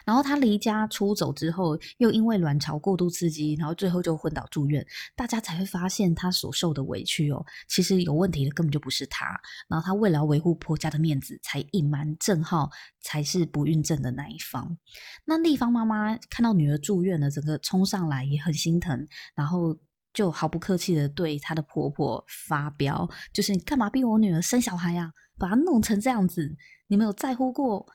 [0.08, 4.86] 然后他离家出走之后，又因为卵巢过度刺激，然后最后就昏倒住院。
[5.18, 9.26] 大家才会发现他所受的委屈哦，其实有问题的根本就不是他。
[9.68, 12.70] 然后他为了维护婆家的面子，才隐瞒郑浩
[13.02, 14.78] 才是不孕症的那一方。
[15.26, 19.78] 那丽芳妈妈看到女儿住院了，整个冲上来也很心疼，然后
[20.14, 25.12] 就毫不客气的对她的婆婆发飙，就是你干嘛逼我女儿生小孩啊？
[25.38, 26.56] 把她弄成这样子，
[26.88, 27.86] 你没有在乎过？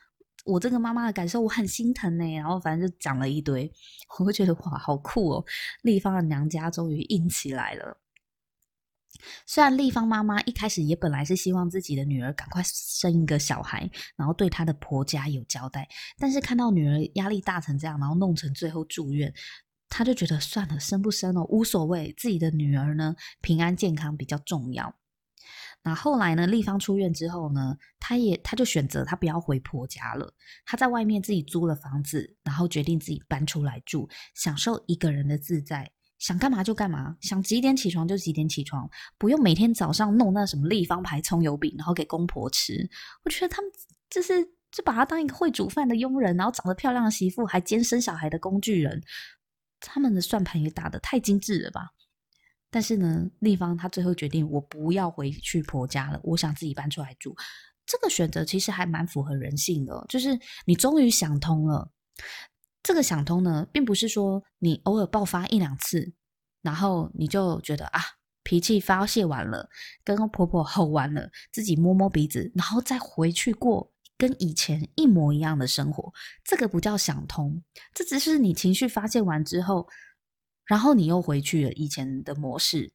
[0.43, 2.35] 我这个妈妈的感受，我很心疼呢。
[2.35, 3.71] 然后反正就讲了一堆，
[4.19, 5.45] 我会觉得哇，好酷哦！
[5.83, 7.97] 丽芳的娘家终于硬起来了。
[9.45, 19.33] 虽然丽芳妈妈一开始也本来是希望自己的女儿赶快生一个小孩，然后对她的婆家有交代，但是看到女儿压力大成这样，然后弄成最后住院，
[19.87, 24.93] 她就觉得算了，生不生哦无所谓，自己的女儿呢平安健康比较重要。
[25.83, 30.33] 那后来呢，丽芳出院之后呢，她也她就选择她不要回婆家了，
[30.65, 42.89] 她在外面自己租了房子，然后决定自己搬出来住，享受一个人的自在，想干嘛就干嘛，想几点起床就几点起床，不用每天早上弄那什么立方牌葱油饼，然后给公婆吃。
[43.25, 43.69] 我觉得他们
[44.09, 44.41] 就是
[44.71, 49.03] 就把她当一个会煮饭的佣人，然后长得漂亮的媳妇，还兼生小孩的工具人。
[49.81, 51.89] 他们的算盘也打得太精致了吧？
[52.73, 57.35] 但是呢，丽芳她最后决定，我不要回去婆家了，我想自己搬出来住。
[57.85, 61.91] 这个选择其实还蛮符合人性的，就是你终于想通了。
[62.81, 66.13] 这个想通呢，并不是说你偶尔爆发一两次，
[66.63, 68.01] 然后你就觉得啊，
[68.43, 69.69] 脾气发泄完了，
[70.03, 73.93] 跟婆婆吼完了，自己摸摸鼻子，然后再回去过。
[74.15, 76.13] 跟以前一模一样的生活，
[76.45, 77.61] 这个不叫想通，
[77.93, 79.85] 这只是你情绪发泄完之后，
[80.65, 82.91] 然后你又回去了以前的模式。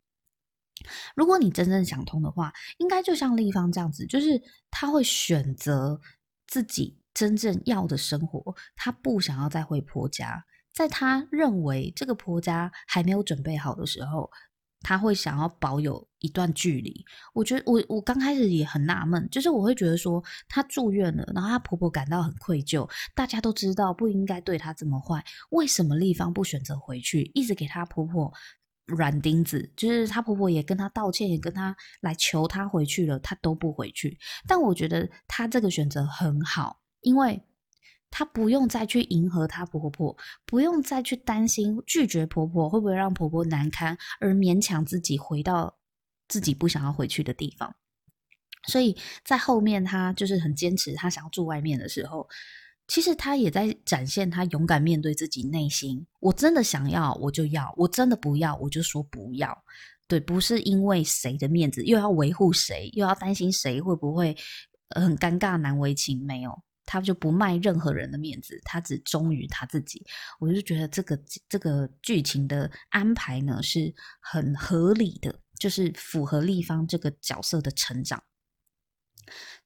[1.15, 6.01] 如果你真正想通的话，应该就像立方这样子，就是他会选择
[6.47, 14.31] 自己真正要的生活，他不想要再回婆家，在他认为这个婆家还没有准备好的时候。
[14.81, 28.33] 他会想要保有一段距离，我觉得我我刚开始也很纳闷，就是我会觉得说她住院了，然后她婆婆感到很愧疚，大家都知道不应该对她这么坏，为什么丽芳不选择回去，一直给她婆婆
[28.87, 34.19] 软钉子，就是她婆婆也跟她道歉，也跟她来求她回去了，她都不回去。
[34.47, 37.43] 但我觉得她这个选择很好，因为。
[38.11, 45.79] 她不用再去迎合她婆婆，不用再去担心拒绝婆婆会不会让婆婆难堪，而勉强自己回到
[46.29, 47.75] 自己不想要回去的地方。
[48.67, 52.29] 所以在后面，她就是很坚持，她想要住外面的时候，
[52.87, 56.07] 其实她也在展现她勇敢面对自己内心。
[56.21, 59.57] 我真的想要，我就要；我真的不要，我就说不要。
[60.07, 64.37] 对，不是因为谁的面子，又要维护谁，又要担心谁会不会
[64.89, 66.63] 很尴尬、难为情，没有。
[66.89, 70.05] 他就不卖任何人的面子，他只忠于他自己。
[70.41, 78.23] 我就觉得这个这个剧情的安排呢是很合理的，就是符合立方这个角色的成长。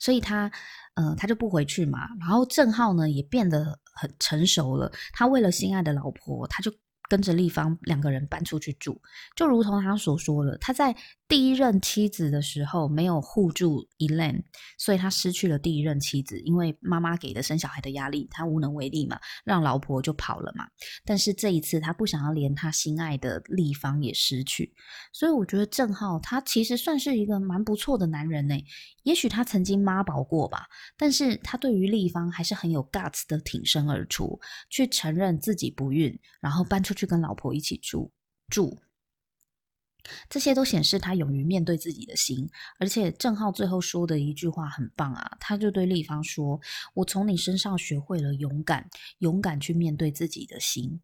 [0.00, 0.50] 所以他，
[0.94, 2.00] 呃，他就不回去嘛。
[2.18, 4.92] 然后郑浩呢也变得很成熟了。
[5.12, 6.72] 他为了心爱的老婆，他就。
[7.12, 8.98] 跟着丽芳两个人搬出去住，
[9.36, 10.96] 就如同他所说的，他在
[11.28, 14.42] 第一任妻子的时候没有护住 Elaine，
[14.78, 20.66] 所以他失去了第一任妻子，因为妈妈给的生小孩的压力，他无能为力嘛，让老婆就跑了嘛。
[21.04, 24.72] 但是这一次他不想要连他心爱的丽芳也失去，
[25.12, 28.54] 所以我觉得郑浩他其实算是一个蛮不错的男人呢。
[29.02, 30.64] 也许他曾经妈宝过吧，
[30.96, 38.12] 但是他对于丽芳还是很有 guts 的挺身而出，去承认自己不孕，然后搬出去去跟老婆一起住
[38.48, 38.78] 住。
[40.28, 42.48] 这些都显示他勇于面对自己的心。
[42.78, 46.60] 而且郑浩最后说的一句话很棒啊，他就对丽芳说
[46.94, 48.88] ：“我从你身上学会了勇敢，
[49.18, 51.00] 勇敢去面对自己的心。”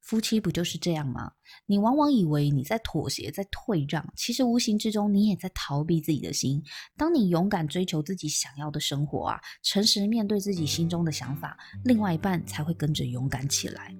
[0.00, 1.32] 夫妻不就是这样吗？
[1.66, 6.62] 你往往以为你在妥协，在退让，其实无形之中你也在逃避自己的心。
[6.96, 13.94] 当你勇敢追求自己想要的生活啊，诚实面对自己心中的想法，另外一半才会跟着勇敢起来。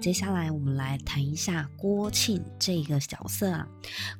[0.00, 3.68] 接下来我们来谈一下郭庆这个角色啊。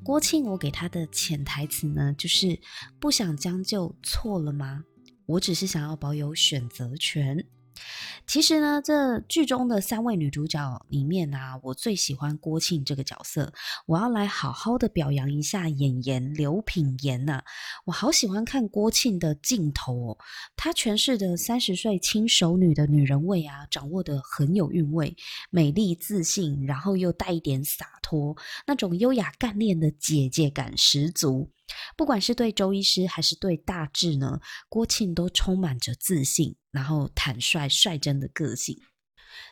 [0.02, 2.58] 郭庆，我给他的潜台词呢，就是
[2.98, 4.84] 不想将就，错了吗？
[5.24, 7.44] 我只是想要保有选择权。
[8.28, 10.60] 其实呢，这剧中的三位女主角
[10.90, 13.50] 里面啊，我最喜欢郭庆这个角色。
[13.86, 17.44] 我要来好好的表扬一下演员刘品言呐、啊，
[17.86, 20.18] 我好喜欢看郭庆的镜头哦，
[20.54, 25.16] 她诠释的三十岁轻熟女的女人味啊，掌握得很有韵味，
[25.48, 28.36] 美丽自信，然后又带一点洒脱，
[28.66, 31.50] 那种优雅干练的姐姐感十足。
[31.96, 38.78] 不管是对周医师还是对大志呢，郭庆都充满着自信，然后坦率率真的个性。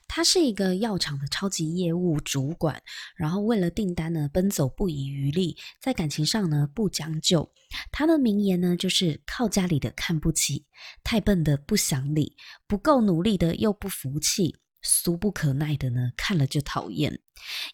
[0.09, 2.83] 他是一个药厂的超级业务主管，
[3.17, 7.53] 然后为了订单呢奔走不遗余力，在感情上呢不将就。
[7.93, 10.65] 他的名言呢就是靠家里的看不起，
[11.05, 14.57] 太笨的不想理，不够努力的又不服气。
[14.87, 17.21] 俗不可耐的呢，看了就讨厌。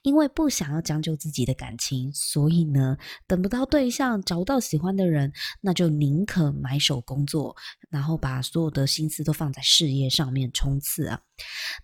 [0.02, 2.96] 因为不想要将就自己的感情，所以呢，
[3.28, 7.54] 等不到对象，找不到喜欢的人，那就宁可埋首工作，
[7.88, 11.20] 然后把所有的心思都放在事业上面冲刺啊。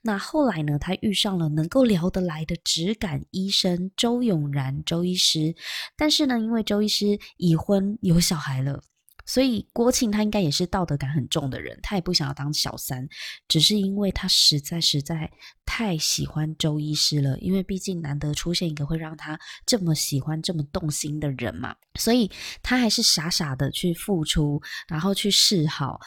[0.03, 5.55] 那后来呢，他遇上了能够聊得来的直感医生周永然周医师，
[5.97, 8.83] 但是呢，因为周医师已婚有小孩了。
[9.29, 13.07] 所以郭庆他应该也是道德感很重的人，他也不想要当小三，
[13.47, 15.31] 只是因为他实在实在
[15.67, 22.31] 太喜欢周医师了，因为毕竟难得出现一个会让他这么喜欢、这么动心的人嘛，所以
[22.63, 24.59] 他还是傻傻的去付出，
[24.89, 26.01] 然后去示好。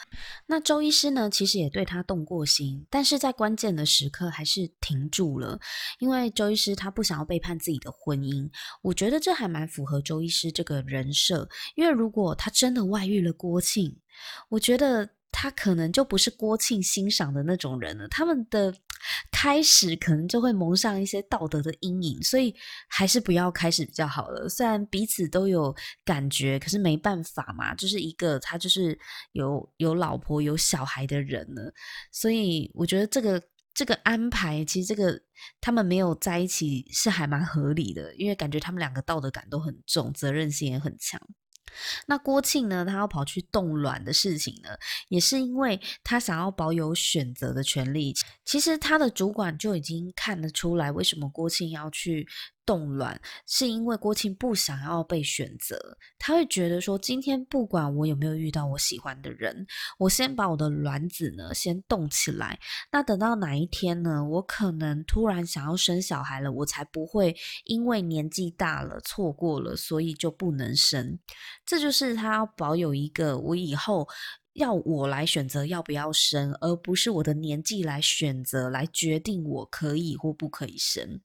[0.46, 5.56] 那周医师呢，其实也对他动过心，但是在关键的时刻还是停住了，
[6.00, 8.50] 因为周医师他不想要背叛自己的婚姻。
[8.82, 14.00] 我觉得这还蛮符合周医师这个人设，因为如果他真的外遇遇了郭庆，
[14.48, 18.08] 我觉得他可能就不是郭庆欣赏的那种人了。
[18.08, 18.74] 他们的
[19.30, 22.54] 开始可能就会蒙上一些道德的阴影，所以
[22.88, 24.48] 还是不要开始比较好了。
[24.48, 28.98] 虽然彼此都有感觉，可是没办法嘛，就是一个他就是
[29.32, 31.72] 有有老婆有小孩的人了，
[32.10, 33.42] 所以我觉得这个。
[33.74, 35.18] 这个安排其实这个
[35.58, 41.18] 他们没有在一起是还蛮合理的，因为感觉他们两个道德感都很重，责任心也很强。
[42.06, 44.70] 那郭庆呢，他要跑去冻卵的事情呢，
[45.08, 48.14] 也是因为他想要保有选择的权利。
[48.44, 52.26] 其实他的主管就已经看得出来，为什么郭庆要去。
[52.64, 59.66] 冻卵是因为郭庆不想要被选择，他会觉得说，今天不管我有没有遇到我喜欢的人，
[59.98, 62.58] 我先把我的卵子呢先冻起来，
[62.90, 67.34] 那等到哪一天呢，我可能突然想要生小孩了，我才不会
[67.64, 71.18] 因为年纪大了错过了，所以就不能生。
[71.66, 74.08] 这就是他要保有一个我以后
[74.54, 81.20] 要我来选择要不要生，而不是我的年纪来选择来决定我可以或不可以生。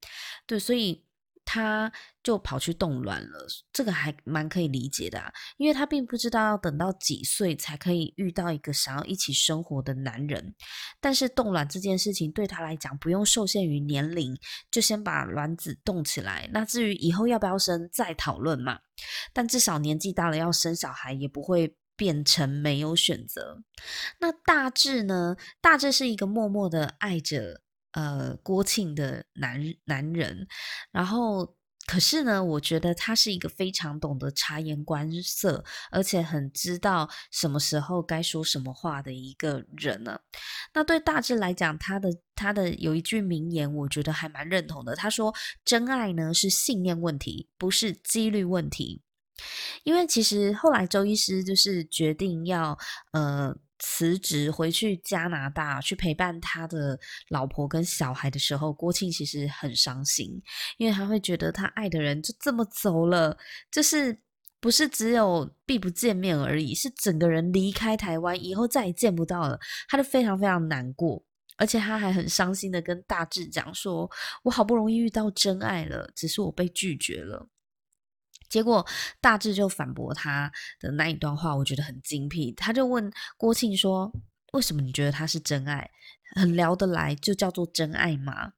[0.46, 1.07] 对，所以。
[1.50, 1.90] 他
[2.22, 10.54] 就跑去冻卵了，这个还蛮可以理解的啊，因为他并不知道要等到几岁才可以遇到一个想要一起生活的男人。
[11.00, 14.38] 但是冻卵这件事情对他来讲不用受限于年龄，
[14.70, 16.50] 就先把卵子冻起来。
[16.52, 18.80] 那至于以后要不要生，再讨论嘛。
[19.32, 23.64] 但至少年纪大了要生小孩，也不会变成没有选择。
[24.20, 25.38] 那大致呢？
[25.62, 27.62] 大致是一个默默的爱着。
[27.98, 30.48] 呃，郭庆的男男人，
[30.92, 31.56] 然后
[31.88, 40.20] 可是呢，我觉得他是一个非常懂得察言观色，而且很知道什么时候该说什么话的一个人呢。
[40.76, 44.96] 那对大志来讲，他的他的有一句名言，我觉得还蛮认同的。
[44.96, 45.34] 他说
[45.66, 49.02] ：“真爱呢是信念问题，不是几率问题。”
[49.84, 52.78] 因为其实后来周医师就是决定要
[53.14, 53.58] 呃。
[53.80, 57.00] 辞职回去加拿大去陪伴他的
[57.30, 60.42] 老婆跟小孩的时候，郭庆其实很伤心，
[60.78, 63.38] 因为他会觉得他爱的人就这么走了，
[63.72, 64.20] 就是
[64.60, 71.24] 不是只有避不见面而已，是整个人离开台湾以后再也见不到了，他就非常非常难过，
[71.58, 74.10] 而且他还很伤心的跟大志讲说
[74.44, 77.48] ：“我好不容易遇到真爱了，只是我被拒绝了。”
[78.50, 78.86] 结果
[79.22, 82.52] 大致就反驳他的那一段话，我觉得很精辟。
[82.54, 84.12] 他就问郭庆说
[84.54, 85.90] ：“为什么你觉得他是真爱？
[86.36, 88.54] 很聊得来就叫做真爱吗？”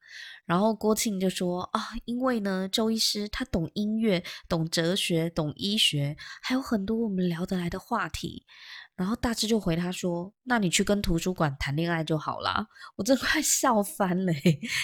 [0.46, 8.46] 然后郭庆就说：“啊，因为呢，周医师他懂音乐、懂哲学、懂医学，还有很多我们聊得来的话题。”
[9.00, 14.34] 然后大志就回他说：“那你去跟图书馆谈恋爱就好啦。”我真快 笑翻了，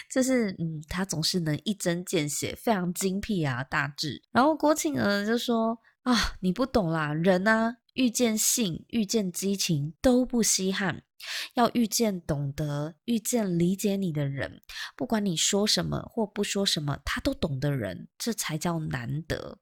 [0.10, 4.24] 就是嗯，他总是能一针见血，非常精辟啊，大志。
[4.32, 11.04] 然后郭庆呢就说：“啊，你不懂啦，人啊，遇见性、遇见激情都不稀罕，
[11.56, 14.62] 要遇见懂得、遇见理解你的人，
[14.96, 19.60] 不管你说什么或不说什么，他都懂的人，这才叫难得。”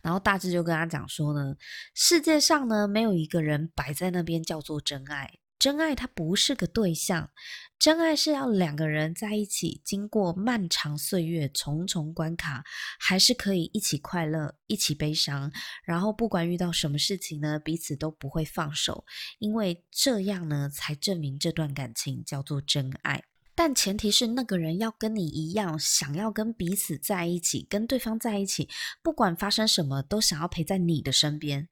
[0.00, 1.56] 然后大致就跟他讲说呢，
[1.94, 7.30] 世界上呢没有一个人摆在那边叫做真爱，真爱它不是个对象，
[7.78, 12.64] 真爱是要两个人在一起，经过漫长岁月、重重关卡，
[12.98, 15.52] 还是可以一起快乐、一起悲伤，
[15.84, 19.04] 然后不管遇到什么事情呢，彼此都不会放手，
[19.38, 23.22] 因为这样呢才证明这段感情叫做真爱。
[23.64, 28.68] 但前提是那个人要跟你一样，想要跟彼此在一起，跟对方在一起，
[29.04, 31.68] 不管发生什么，都想要陪在你的身边。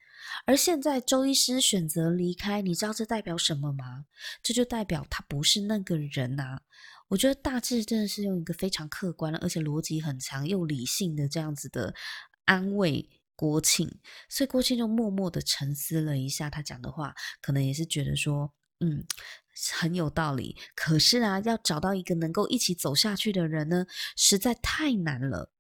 [0.47, 4.05] 而现在周医师选择离开，你知道这代表什么吗？
[4.41, 6.63] 这就代表他不是那个人啊！
[7.09, 11.93] 我觉得大致真的是用一个非常客观，而且逻辑很强又理性的这样子的
[12.45, 19.05] 安慰郭庆，所以郭庆就默默的沉思了一下他讲的话，可能也是觉得说，嗯。
[19.75, 23.87] 很有道理，可是啊，要找到一个能够一起走下去的人呢，
[24.17, 25.53] 实在太难了。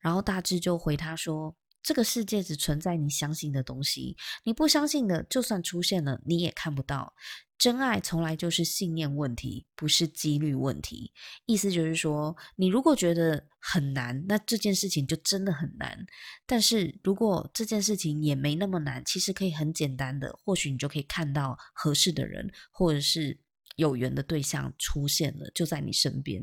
[0.00, 7.14] 然后大志就回他说：“这个世界只存在你相信的东西，你不相信的，就算出现了，你也看不到。
[7.58, 11.12] 真爱从来就是信念问题，不是几率问题。
[11.46, 16.04] 意思就是说，你如果觉得很难，那这件事情就真的很难。
[16.44, 23.38] 但是如果这件事情也没那么难，其实可以很简单的，或许你就可以看到合适的人，或者是
[23.76, 26.42] 有缘的对象出现了，就在你身边。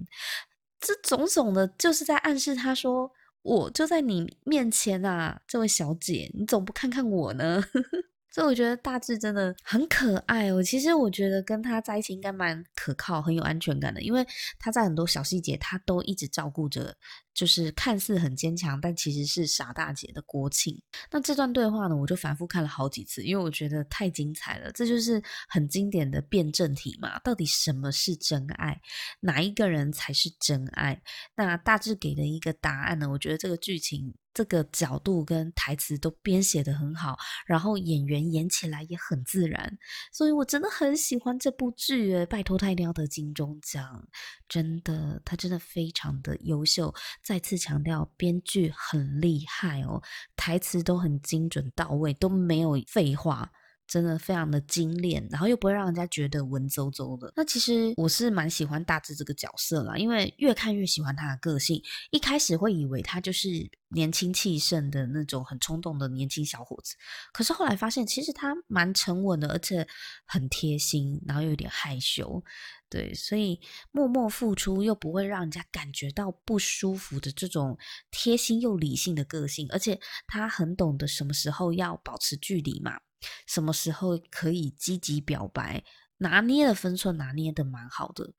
[0.79, 3.11] 这种种的，就是在暗示他说。
[3.41, 7.63] 我就在你面前啊，这位小姐，你总不看看我呢？
[8.29, 10.61] 所以我觉得大志真的很可爱哦。
[10.61, 14.27] 其实我觉得跟他在一起应该蛮可靠、很有安全感的，因为
[14.59, 16.97] 他在很多小细节他都一直照顾着。
[17.39, 20.77] 就是看似很坚强，但其实是傻大姐的郭庆。
[21.09, 24.69] 那这段对话呢，我就反复看了好几次，因为我觉得太精彩了。
[24.73, 28.81] 这就是很经典的辩证题嘛，到底什么是真爱？
[29.21, 31.01] 哪一个人才是真爱？
[31.33, 34.13] 那大致给的一个答案呢，我觉得这个剧情。
[34.31, 39.77] 这个角度跟台词都编写得很好，然后演员演起来也很自然，
[40.13, 44.07] 所以我真的很喜欢这部剧诶，拜托他一定要得金钟奖，
[44.47, 46.93] 真的，他真的非常的优秀。
[47.29, 50.01] 再次强调，编剧很厉害哦，
[50.35, 53.51] 台词都很精准到位，都没有废话。
[53.89, 57.33] 真的非常的精炼，然后又不会让人家觉得文绉绉的。
[57.35, 61.81] 那其实我是蛮喜欢大志这个角色啦，因为越看越喜欢他的个性。
[62.11, 63.49] 一开始会以为他就是
[63.87, 66.95] 年轻气盛的那种很冲动的年轻小伙子，
[67.33, 69.87] 可是后来发现其实他蛮沉稳的，而且
[70.27, 72.43] 很贴心，然后又有点害羞。
[72.89, 73.59] 对，所以
[73.91, 77.77] 默默付出又不会让人家感觉到不舒服的这种
[78.11, 82.99] 贴心又理性的个性，而且他很懂得什么时候要保持距离嘛。
[83.45, 85.83] 什么时候可以积极表白？
[86.17, 88.33] 拿捏的分寸拿捏的蛮好的。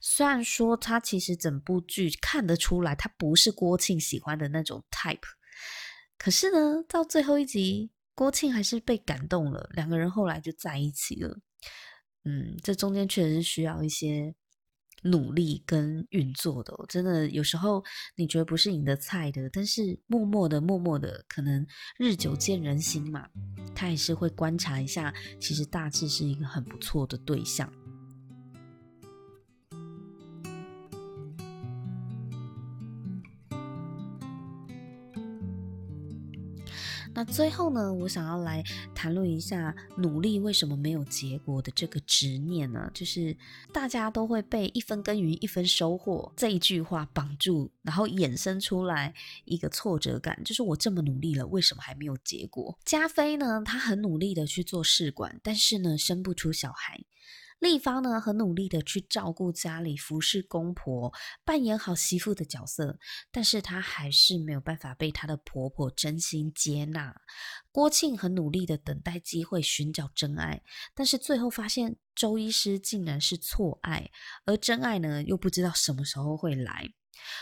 [0.00, 5.20] 虽然说他其实整部剧看得出来，他不是郭庆喜欢的那种 type，
[6.18, 11.38] 可是呢，到最后一集，郭庆还是被感动了，两个人后来就在一起了。
[12.24, 14.34] 嗯，这中间确实是需要一些。
[15.04, 17.84] 努力跟运作的，真的有时候
[18.16, 21.66] 你觉得不是你的菜的，但是默默的、默默的，可能
[21.98, 23.28] 日久见人心嘛，
[23.74, 27.70] 他也是会观察一下，其实大致是一个很不错的对象。
[37.14, 38.62] 那最后呢，我想要来
[38.94, 42.90] 谈论一下努力为什么没有结果的这个执念呢？
[42.92, 43.36] 就是
[43.72, 52.76] 大家都会被“一分耕耘一分收获”这一句话绑住，然后衍生出来一个挫折感，就是我这么努力了，为什么还没有结果？
[52.84, 57.00] 家菲呢，他很努力的去做试管，但是呢，生不出小孩。
[57.64, 61.12] 丽芳呢，很努力的去照顾家里，服侍公婆，
[61.44, 62.98] 扮演好媳妇的角色，
[63.32, 67.16] 但是她还是没有办法被她的婆婆真心接纳。
[67.72, 70.62] 郭庆很努力的等待机会，寻找真爱，
[70.94, 74.10] 但是最后发现周医师竟然是错爱，
[74.44, 76.92] 而真爱呢，又不知道什么时候会来。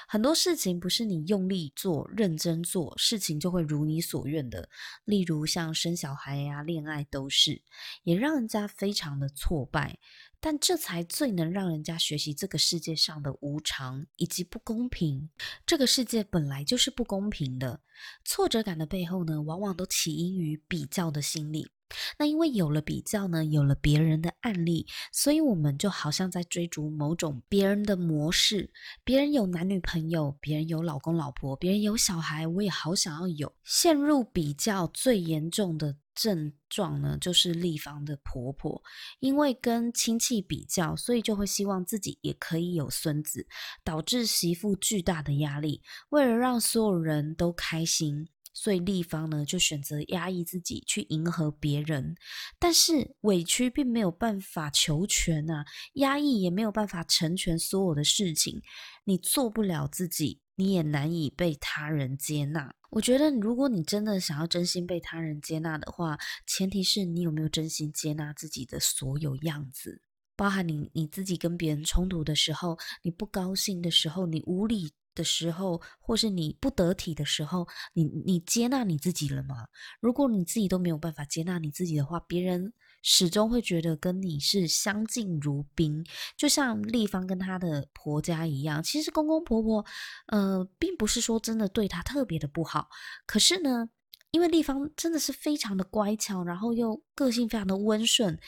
[0.08, 4.68] 很多事情不是你用力做、认真做，事情就会如你所愿的。
[5.04, 7.62] 例如像生小孩呀、恋爱都是，
[8.02, 9.98] 也让人家非常的挫败。
[10.44, 15.30] 但这才最能让人家学习这个世界上的无常以及不公平。
[15.64, 17.80] 这个世界本来就是不公平的。
[18.24, 21.70] 挫折感的背后呢，往往都起因于比较的心理。
[22.18, 28.70] 那因为有了比较呢，有了别人的案例，所以我们就好像在追逐某种别人的模式。
[29.04, 33.52] 别人有男女朋友，别人有老公老婆，别人有小孩，我也好想要有。
[33.64, 38.82] 陷入比较最严重的症状呢，就是丽芳的婆婆，
[39.20, 43.46] 因为跟亲戚比较，所以就会希望自己也可以有孙子，
[43.82, 45.82] 导致媳妇巨大的压力。
[46.10, 48.28] 为了让所有人都开心。
[48.54, 52.14] 所以立方呢，就选择压抑自己，去迎合别人。
[52.58, 58.62] 但是委屈并没有办法求全啊，压抑也没有办法成全所有的事情。
[59.04, 62.74] 你做不了自己，你也难以被他人接纳。
[62.90, 70.02] 我觉得，如果你真的想要真心被他人接纳的话，前提是你有没有真心接纳自己的所有样子，
[70.36, 74.92] 包含你你自己跟别人冲突的时候，你不高兴的时候，你无理。
[75.14, 79.66] 的时候，或是你不得体的时候，你你接纳你自己了吗？
[80.00, 86.04] 如果你自己都没有办法接纳你自己的话，别人始终会觉得跟你是相敬如宾。
[86.36, 89.84] 就像丽芳跟她的婆家一样，其实公公婆婆，
[90.28, 92.88] 呃，并不是说真的对她特别的不好。
[93.26, 93.88] 可是呢，
[94.30, 98.38] 因为丽芳真的是非常的乖巧，然后又个性非常的温顺，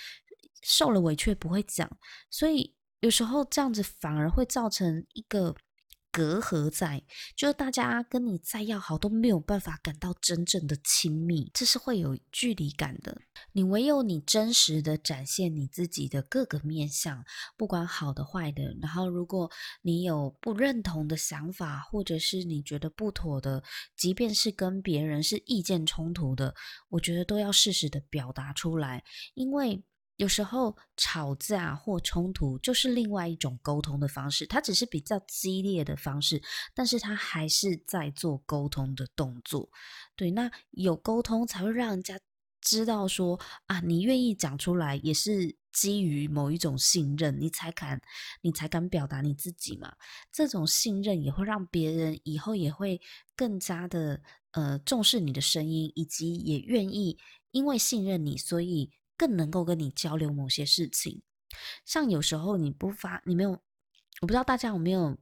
[0.63, 1.99] 受了委屈不会讲，
[2.31, 5.55] 所以有时候这样子反而会造成一个。
[6.15, 7.03] 隔阂在，
[7.35, 13.21] 就是大家跟你再要好都没有办法感到真正的亲密，这是会有距离感的。
[13.51, 17.25] 你唯有你真实的展现你自己的各个面相，
[17.57, 18.63] 不管好的坏的。
[18.81, 19.51] 然后，如果
[19.83, 23.65] 你有不认同的想法，或者是你觉得不妥的，
[23.97, 26.55] 即便是跟别人是意见冲突的，
[26.91, 29.03] 我觉得都要适时的表达出来，
[29.35, 29.83] 因为。
[30.17, 36.41] 有时候吵架或冲突就是另外一种沟通的方式，它只是比较激烈的方式，
[36.73, 39.69] 但是它还是在做沟通的动作。
[40.15, 42.21] 对，那有沟通才会让人家
[42.61, 48.01] 知道说啊，你愿意讲出来也是基于某一种信任，你才敢，
[48.41, 49.93] 你才敢表达你自己嘛。
[50.31, 53.01] 这种信任也会让别人以后也会
[53.35, 57.19] 更加的呃重视你的声音，以及也愿意
[57.51, 58.93] 因为信任你，所以。
[59.17, 61.23] 更能够跟你交流某些事情，
[61.85, 65.17] 像有时候你不发，你没有，我不知道大家有没有，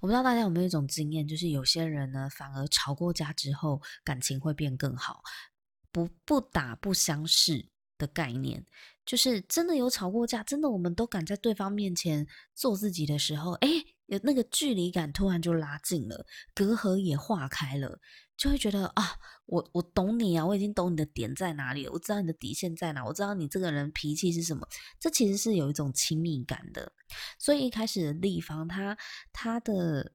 [0.00, 5.22] 我不知道大家有没有一种经验，就是有些人呢，反而吵过架之后，感情会变更好，
[5.90, 7.68] 不不打不相识
[7.98, 8.66] 的概念，
[9.04, 13.68] 就是真的有吵过架，真的我们都敢在对方面前做自己的时候，哎，
[14.06, 18.00] 有那个距离感突然就拉近了，隔阂也化开了。
[18.34, 19.04] 就会觉得啊，
[19.46, 24.66] 我我懂你啊，我已经懂你的点在哪里，我知道你的底线在哪，我知道你这个人脾气是什么，
[24.98, 26.92] 这其实是有一种亲密感的。
[27.38, 28.98] 所以一开始的地方，他
[29.32, 30.12] 他的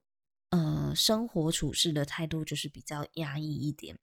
[0.49, 3.97] 呃生活处事的态度就是比较压抑一点。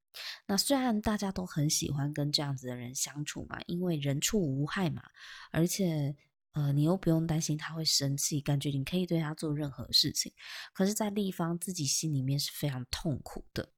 [0.47, 5.03] 那虽然大家都很喜欢跟这样子的人相处嘛，因为人畜无害嘛，
[5.51, 6.17] 而且
[6.55, 10.33] 呃你又不用担心他会生气，感觉你可以对他做任何事情。
[10.73, 13.74] 可是，在立方自己心里面是非常痛苦的。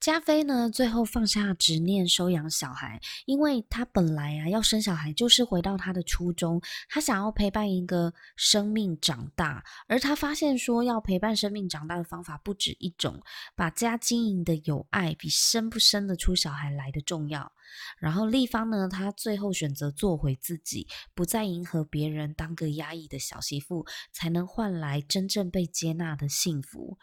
[0.00, 13.20] 加菲呢，最后放下执念，收养小孩，因为他本来啊要生小孩，就是回到他的初衷，他想要陪伴一个生命长大，而他发现说，要陪伴生命长大的方法不止一种，
[13.54, 17.52] 把家经营的有爱，比生不生得出小孩来的重要。
[17.98, 26.98] 然后丽芳呢，她最后选择做回自己，不再迎合别人，当个压抑的小媳妇，才能换来真正被接纳的幸福。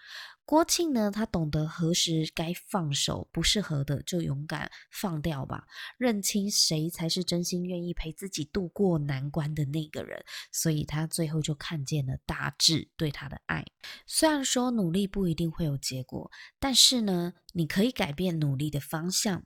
[0.47, 5.65] 郭庆呢，他懂得何时该放手，不适合的就勇敢放掉吧，
[5.97, 10.23] 认清谁才是真心愿意陪自己度过难关的那个人，
[10.53, 13.65] 所以他最后就看见了大志对他的爱。
[14.05, 19.43] 虽然说努力不一定会有结果，但是呢，你可以改变努力的方向。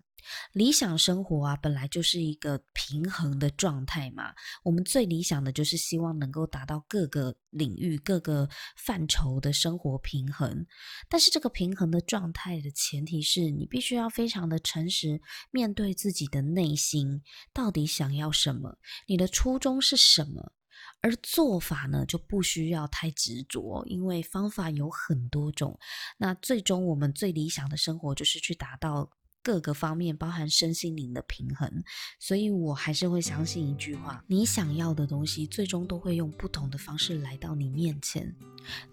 [0.53, 4.33] 理想生活啊，本来就是一个平衡的状态嘛。
[4.63, 10.65] 我们最理想的就是希望能够达到各个领域、各个范畴的生活平衡。
[11.09, 17.21] 但是这个平衡的状态的前提是你必须要非常的诚实，面对自己的内心，
[17.53, 20.53] 到底想要什么，你的初衷是什么。
[21.01, 25.79] 而做法呢，就不需要太执着，因为方法有很多种。
[26.17, 29.09] 那最终我们最理想的生活就是去达到。
[29.43, 31.83] 各个方面，包含身心灵的平衡，
[32.19, 38.35] 所以我还是会相信一句话：你想要的东西，最终都会用不同的方式来到你面前。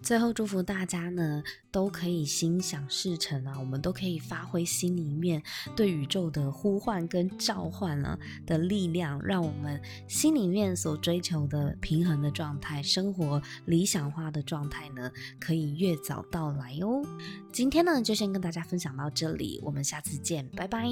[0.01, 3.59] 最后，祝福大家呢，都可以心想事成啊！
[3.59, 5.43] 我们都可以发挥心里面
[5.75, 17.05] 对宇宙的呼唤跟召唤啊的力量，让我们心里面所追求的平衡的状态、生活理想化的状态呢，可以越早到来哦。
[17.51, 20.47] 今天呢，就先跟大家分享到这里，我们下次见。
[20.55, 20.87] 拜拜。